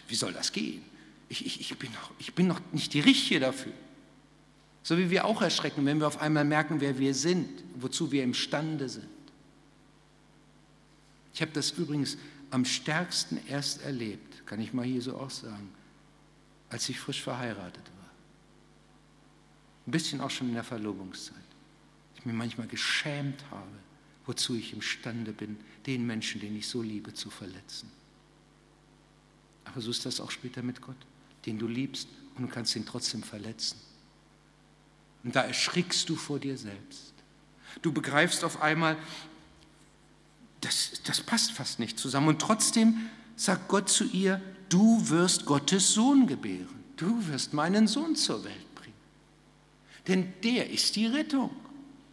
Wie 0.07 0.15
soll 0.15 0.33
das 0.33 0.51
gehen? 0.51 0.88
Ich, 1.29 1.45
ich, 1.45 1.61
ich, 1.61 1.77
bin, 1.77 1.91
noch, 1.93 2.11
ich 2.17 2.33
bin 2.33 2.47
noch 2.47 2.59
nicht 2.71 2.93
die 2.93 2.99
Richtige 2.99 3.39
dafür. 3.39 3.73
So 4.83 4.97
wie 4.97 5.09
wir 5.09 5.25
auch 5.25 5.41
erschrecken, 5.41 5.85
wenn 5.85 5.99
wir 5.99 6.07
auf 6.07 6.21
einmal 6.21 6.45
merken, 6.45 6.81
wer 6.81 6.97
wir 6.97 7.13
sind, 7.13 7.63
wozu 7.75 8.11
wir 8.11 8.23
imstande 8.23 8.89
sind. 8.89 9.07
Ich 11.33 11.41
habe 11.41 11.51
das 11.51 11.71
übrigens 11.71 12.17
am 12.49 12.65
stärksten 12.65 13.39
erst 13.47 13.83
erlebt, 13.83 14.45
kann 14.47 14.59
ich 14.59 14.73
mal 14.73 14.85
hier 14.85 15.01
so 15.01 15.17
auch 15.17 15.29
sagen, 15.29 15.69
als 16.69 16.89
ich 16.89 16.99
frisch 16.99 17.21
verheiratet 17.21 17.85
war. 17.85 18.09
Ein 19.87 19.91
bisschen 19.91 20.21
auch 20.21 20.31
schon 20.31 20.49
in 20.49 20.55
der 20.55 20.63
Verlobungszeit. 20.63 21.37
Ich 22.15 22.25
mir 22.25 22.33
manchmal 22.33 22.67
geschämt 22.67 23.43
habe, 23.51 23.69
wozu 24.25 24.55
ich 24.55 24.73
imstande 24.73 25.31
bin, 25.31 25.57
den 25.85 26.05
Menschen, 26.05 26.41
den 26.41 26.55
ich 26.55 26.67
so 26.67 26.81
liebe, 26.81 27.13
zu 27.13 27.29
verletzen. 27.29 27.89
Aber 29.65 29.81
so 29.81 29.91
ist 29.91 30.05
das 30.05 30.19
auch 30.19 30.31
später 30.31 30.63
mit 30.63 30.81
Gott, 30.81 30.97
den 31.45 31.59
du 31.59 31.67
liebst 31.67 32.07
und 32.35 32.43
du 32.43 32.49
kannst 32.49 32.75
ihn 32.75 32.85
trotzdem 32.85 33.23
verletzen. 33.23 33.79
Und 35.23 35.35
da 35.35 35.41
erschrickst 35.41 36.07
du 36.09 36.15
vor 36.15 36.39
dir 36.39 36.57
selbst. 36.57 37.13
Du 37.81 37.91
begreifst 37.91 38.43
auf 38.43 38.61
einmal, 38.61 38.97
das, 40.61 41.01
das 41.03 41.21
passt 41.21 41.51
fast 41.51 41.79
nicht 41.79 41.99
zusammen. 41.99 42.29
Und 42.29 42.41
trotzdem 42.41 43.09
sagt 43.35 43.67
Gott 43.67 43.89
zu 43.89 44.05
ihr, 44.05 44.41
du 44.69 45.09
wirst 45.09 45.45
Gottes 45.45 45.93
Sohn 45.93 46.27
gebären. 46.27 46.67
Du 46.97 47.27
wirst 47.27 47.53
meinen 47.53 47.87
Sohn 47.87 48.15
zur 48.15 48.43
Welt 48.43 48.75
bringen. 48.75 48.93
Denn 50.07 50.33
der 50.43 50.69
ist 50.69 50.95
die 50.95 51.05
Rettung 51.05 51.51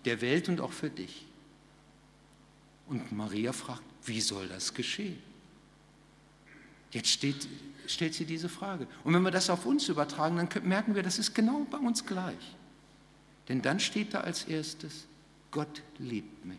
der 0.05 0.21
Welt 0.21 0.49
und 0.49 0.61
auch 0.61 0.73
für 0.73 0.91
dich. 0.91 1.27
Und 2.89 3.11
Maria 3.11 3.53
fragt, 3.53 3.83
wie 4.05 4.21
soll 4.21 4.47
das 4.49 4.73
geschehen? 4.73 5.19
Jetzt 6.93 7.09
steht, 7.09 7.49
stellt 7.87 8.15
sie 8.15 8.25
diese 8.25 8.49
Frage. 8.49 8.87
Und 9.05 9.15
wenn 9.15 9.23
wir 9.23 9.31
das 9.31 9.51
auf 9.51 9.67
uns 9.67 9.89
übertragen, 9.89 10.37
dann 10.37 10.49
merken 10.65 10.95
wir, 10.95 11.03
das 11.03 11.19
ist 11.19 11.35
genau 11.35 11.67
bei 11.71 11.79
uns 11.79 12.05
gleich. 12.07 12.57
Denn 13.49 13.63
dann 13.63 13.81
steht 13.81 14.15
da 14.15 14.21
als 14.21 14.45
erstes, 14.45 15.07
Gott 15.51 15.83
liebt 15.99 16.45
mich. 16.45 16.59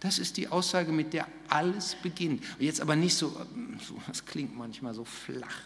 Das 0.00 0.18
ist 0.18 0.36
die 0.36 0.48
Aussage, 0.48 0.92
mit 0.92 1.12
der 1.12 1.26
alles 1.48 1.96
beginnt. 1.96 2.44
Jetzt 2.58 2.80
aber 2.80 2.96
nicht 2.96 3.16
so, 3.16 3.28
so, 3.86 4.00
das 4.06 4.24
klingt 4.24 4.56
manchmal 4.56 4.94
so 4.94 5.04
flach. 5.04 5.62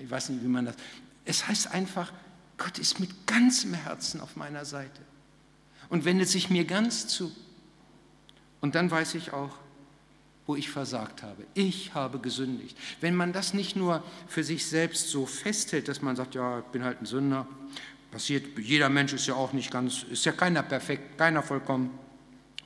Ich 0.00 0.10
weiß 0.10 0.30
nicht, 0.30 0.42
wie 0.42 0.48
man 0.48 0.64
das. 0.66 0.76
Es 1.24 1.46
heißt 1.46 1.72
einfach, 1.72 2.12
Gott 2.56 2.78
ist 2.78 3.00
mit 3.00 3.26
ganzem 3.26 3.74
Herzen 3.74 4.20
auf 4.20 4.36
meiner 4.36 4.64
Seite 4.64 5.00
und 5.88 6.04
wendet 6.04 6.28
sich 6.28 6.50
mir 6.50 6.64
ganz 6.64 7.06
zu. 7.06 7.32
Und 8.60 8.74
dann 8.74 8.90
weiß 8.90 9.14
ich 9.16 9.32
auch, 9.32 9.56
wo 10.46 10.56
ich 10.56 10.68
versagt 10.70 11.22
habe. 11.22 11.44
Ich 11.54 11.94
habe 11.94 12.18
gesündigt. 12.18 12.76
Wenn 13.00 13.14
man 13.14 13.32
das 13.32 13.54
nicht 13.54 13.76
nur 13.76 14.02
für 14.28 14.44
sich 14.44 14.66
selbst 14.66 15.08
so 15.08 15.26
festhält, 15.26 15.88
dass 15.88 16.02
man 16.02 16.16
sagt, 16.16 16.34
ja, 16.34 16.58
ich 16.58 16.66
bin 16.66 16.84
halt 16.84 17.00
ein 17.00 17.06
Sünder, 17.06 17.46
passiert, 18.10 18.58
jeder 18.58 18.88
Mensch 18.88 19.12
ist 19.12 19.26
ja 19.26 19.34
auch 19.34 19.52
nicht 19.52 19.70
ganz, 19.70 20.04
ist 20.04 20.24
ja 20.24 20.32
keiner 20.32 20.62
perfekt, 20.62 21.18
keiner 21.18 21.42
vollkommen. 21.42 21.90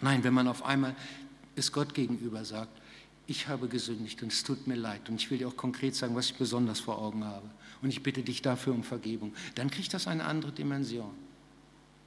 Nein, 0.00 0.22
wenn 0.22 0.34
man 0.34 0.48
auf 0.48 0.64
einmal 0.64 0.94
es 1.56 1.72
Gott 1.72 1.94
gegenüber 1.94 2.44
sagt, 2.44 2.70
ich 3.26 3.48
habe 3.48 3.68
gesündigt 3.68 4.22
und 4.22 4.32
es 4.32 4.42
tut 4.42 4.66
mir 4.66 4.74
leid 4.74 5.08
und 5.08 5.16
ich 5.16 5.30
will 5.30 5.38
dir 5.38 5.48
auch 5.48 5.56
konkret 5.56 5.94
sagen, 5.94 6.14
was 6.14 6.26
ich 6.26 6.34
besonders 6.34 6.80
vor 6.80 6.98
Augen 6.98 7.24
habe 7.24 7.48
und 7.82 7.90
ich 7.90 8.02
bitte 8.02 8.22
dich 8.22 8.42
dafür 8.42 8.74
um 8.74 8.82
Vergebung, 8.82 9.34
dann 9.54 9.70
kriegt 9.70 9.92
das 9.94 10.06
eine 10.06 10.24
andere 10.24 10.52
Dimension. 10.52 11.10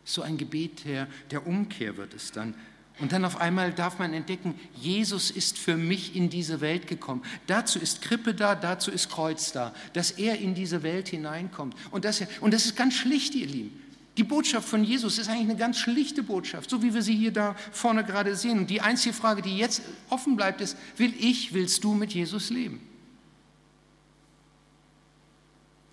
So 0.03 0.23
ein 0.23 0.37
Gebet 0.37 0.85
der, 0.85 1.07
der 1.29 1.45
Umkehr 1.45 1.95
wird 1.97 2.13
es 2.13 2.31
dann. 2.31 2.55
Und 2.99 3.11
dann 3.11 3.25
auf 3.25 3.41
einmal 3.41 3.73
darf 3.73 3.97
man 3.97 4.13
entdecken, 4.13 4.59
Jesus 4.75 5.31
ist 5.31 5.57
für 5.57 5.75
mich 5.75 6.15
in 6.15 6.29
diese 6.29 6.61
Welt 6.61 6.87
gekommen. 6.87 7.23
Dazu 7.47 7.79
ist 7.79 8.01
Krippe 8.01 8.35
da, 8.35 8.53
dazu 8.53 8.91
ist 8.91 9.09
Kreuz 9.09 9.51
da, 9.51 9.73
dass 9.93 10.11
er 10.11 10.37
in 10.37 10.53
diese 10.53 10.83
Welt 10.83 11.09
hineinkommt. 11.09 11.75
Und 11.89 12.05
das, 12.05 12.21
und 12.41 12.53
das 12.53 12.65
ist 12.65 12.75
ganz 12.75 12.93
schlicht, 12.93 13.33
ihr 13.33 13.47
Lieben. 13.47 13.81
Die 14.17 14.23
Botschaft 14.23 14.67
von 14.67 14.83
Jesus 14.83 15.17
ist 15.17 15.29
eigentlich 15.29 15.49
eine 15.49 15.55
ganz 15.55 15.77
schlichte 15.77 16.21
Botschaft, 16.21 16.69
so 16.69 16.83
wie 16.83 16.93
wir 16.93 17.01
sie 17.01 17.15
hier 17.15 17.31
da 17.31 17.55
vorne 17.71 18.03
gerade 18.03 18.35
sehen. 18.35 18.59
Und 18.59 18.69
die 18.69 18.81
einzige 18.81 19.15
Frage, 19.15 19.41
die 19.41 19.57
jetzt 19.57 19.81
offen 20.09 20.35
bleibt, 20.35 20.61
ist, 20.61 20.77
will 20.97 21.13
ich, 21.17 21.53
willst 21.53 21.83
du 21.83 21.93
mit 21.93 22.13
Jesus 22.13 22.49
leben? 22.49 22.81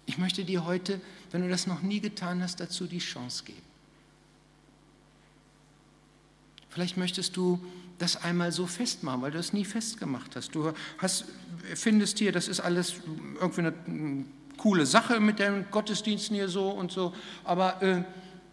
Ich 0.04 0.18
möchte 0.18 0.44
dir 0.44 0.64
heute, 0.64 1.00
wenn 1.30 1.42
du 1.42 1.48
das 1.48 1.66
noch 1.66 1.80
nie 1.80 2.00
getan 2.00 2.42
hast, 2.42 2.60
dazu 2.60 2.86
die 2.86 2.98
Chance 2.98 3.44
geben. 3.44 3.67
Vielleicht 6.68 6.96
möchtest 6.96 7.36
du 7.36 7.60
das 7.98 8.16
einmal 8.16 8.52
so 8.52 8.66
festmachen, 8.66 9.22
weil 9.22 9.30
du 9.30 9.38
es 9.38 9.52
nie 9.52 9.64
festgemacht 9.64 10.36
hast. 10.36 10.54
Du 10.54 10.72
hast, 10.98 11.24
findest 11.74 12.18
hier, 12.18 12.32
das 12.32 12.48
ist 12.48 12.60
alles 12.60 12.94
irgendwie 13.40 13.60
eine 13.60 14.24
coole 14.56 14.86
Sache 14.86 15.20
mit 15.20 15.38
den 15.38 15.66
Gottesdiensten 15.70 16.36
hier 16.36 16.48
so 16.48 16.70
und 16.70 16.92
so, 16.92 17.14
aber 17.44 17.82
äh, 17.82 18.02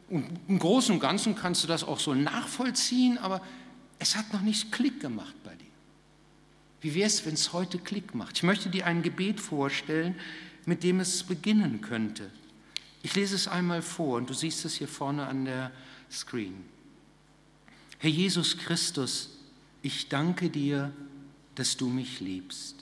im 0.10 0.60
Großen 0.60 0.94
und 0.94 1.00
Ganzen 1.00 1.36
kannst 1.36 1.64
du 1.64 1.68
das 1.68 1.84
auch 1.84 2.00
so 2.00 2.14
nachvollziehen, 2.14 3.18
aber 3.18 3.42
es 3.98 4.16
hat 4.16 4.32
noch 4.34 4.42
nicht 4.42 4.72
Klick 4.72 5.00
gemacht 5.00 5.34
bei 5.44 5.56
dir. 5.56 5.66
Wie 6.82 6.94
wäre 6.94 7.08
es, 7.08 7.26
wenn 7.26 7.34
es 7.34 7.54
heute 7.54 7.80
Klick 7.80 8.14
macht? 8.14 8.38
Ich 8.38 8.44
möchte 8.44 8.70
dir 8.70 8.86
ein 8.86 9.02
Gebet 9.02 9.40
vorstellen, 9.40 10.16
mit 10.66 10.84
dem 10.84 11.00
es 11.00 11.24
beginnen 11.24 11.82
könnte. 11.82 12.30
Ich 13.02 13.16
lese 13.16 13.36
es 13.36 13.48
einmal 13.48 13.82
vor 13.82 14.18
und 14.18 14.30
du 14.30 14.34
siehst 14.34 14.66
es 14.66 14.76
hier 14.76 14.88
vorne 14.88 15.26
an 15.26 15.46
der 15.46 15.72
Screen. 16.12 16.75
Herr 18.00 18.10
Jesus 18.10 18.58
Christus, 18.58 19.30
ich 19.82 20.10
danke 20.10 20.50
dir, 20.50 20.92
dass 21.56 21.78
du 21.78 21.88
mich 21.88 22.20
liebst 22.20 22.76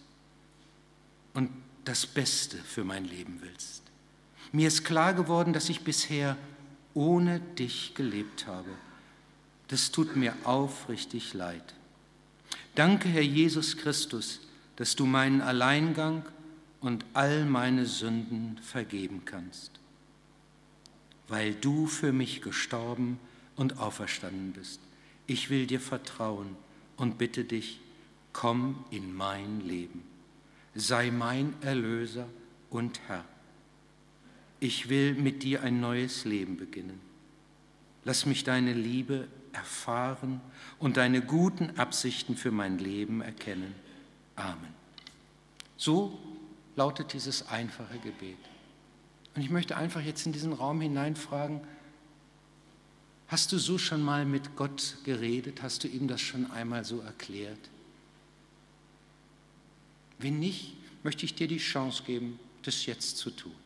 und 1.33 1.49
das 1.85 2.05
Beste 2.05 2.57
für 2.57 2.83
mein 2.83 3.05
Leben 3.05 3.39
willst. 3.41 3.83
Mir 4.51 4.67
ist 4.67 4.85
klar 4.85 5.13
geworden, 5.13 5.53
dass 5.53 5.69
ich 5.69 5.81
bisher 5.81 6.37
ohne 6.93 7.39
dich 7.39 7.93
gelebt 7.95 8.47
habe. 8.47 8.69
Das 9.67 9.91
tut 9.91 10.15
mir 10.15 10.35
aufrichtig 10.43 11.33
leid. 11.33 11.73
Danke, 12.75 13.09
Herr 13.09 13.21
Jesus 13.21 13.77
Christus, 13.77 14.41
dass 14.75 14.95
du 14.95 15.05
meinen 15.05 15.41
Alleingang 15.41 16.23
und 16.81 17.05
all 17.13 17.45
meine 17.45 17.85
Sünden 17.85 18.59
vergeben 18.61 19.23
kannst, 19.25 19.71
weil 21.27 21.53
du 21.53 21.87
für 21.87 22.11
mich 22.11 22.41
gestorben 22.41 23.19
und 23.55 23.79
auferstanden 23.79 24.53
bist. 24.53 24.79
Ich 25.27 25.49
will 25.49 25.67
dir 25.67 25.79
vertrauen 25.79 26.55
und 26.97 27.17
bitte 27.17 27.43
dich, 27.43 27.79
komm 28.33 28.83
in 28.89 29.15
mein 29.15 29.61
Leben, 29.61 30.03
sei 30.75 31.11
mein 31.11 31.53
Erlöser 31.61 32.27
und 32.69 32.99
Herr. 33.07 33.23
Ich 34.59 34.89
will 34.89 35.13
mit 35.13 35.43
dir 35.43 35.61
ein 35.61 35.79
neues 35.79 36.25
Leben 36.25 36.57
beginnen. 36.57 36.99
Lass 38.05 38.25
mich 38.25 38.43
deine 38.43 38.73
Liebe 38.73 39.27
erfahren 39.53 40.41
und 40.79 40.97
deine 40.97 41.21
guten 41.21 41.77
Absichten 41.77 42.35
für 42.35 42.51
mein 42.51 42.79
Leben 42.79 43.21
erkennen. 43.21 43.75
Amen. 44.35 44.73
So 45.77 46.17
lautet 46.75 47.13
dieses 47.13 47.47
einfache 47.47 47.97
Gebet. 47.99 48.37
Und 49.35 49.41
ich 49.41 49.49
möchte 49.49 49.77
einfach 49.77 50.01
jetzt 50.01 50.25
in 50.25 50.31
diesen 50.31 50.53
Raum 50.53 50.81
hineinfragen, 50.81 51.61
hast 53.27 53.51
du 53.51 53.57
so 53.57 53.77
schon 53.77 54.01
mal 54.01 54.25
mit 54.25 54.55
Gott 54.55 54.97
geredet? 55.03 55.61
Hast 55.61 55.83
du 55.83 55.87
ihm 55.87 56.07
das 56.07 56.21
schon 56.21 56.49
einmal 56.51 56.85
so 56.85 56.99
erklärt? 56.99 57.69
Wenn 60.19 60.39
nicht, 60.39 60.75
möchte 61.03 61.25
ich 61.25 61.35
dir 61.35 61.47
die 61.47 61.57
Chance 61.57 62.03
geben, 62.03 62.39
das 62.63 62.85
jetzt 62.85 63.17
zu 63.17 63.29
tun. 63.29 63.62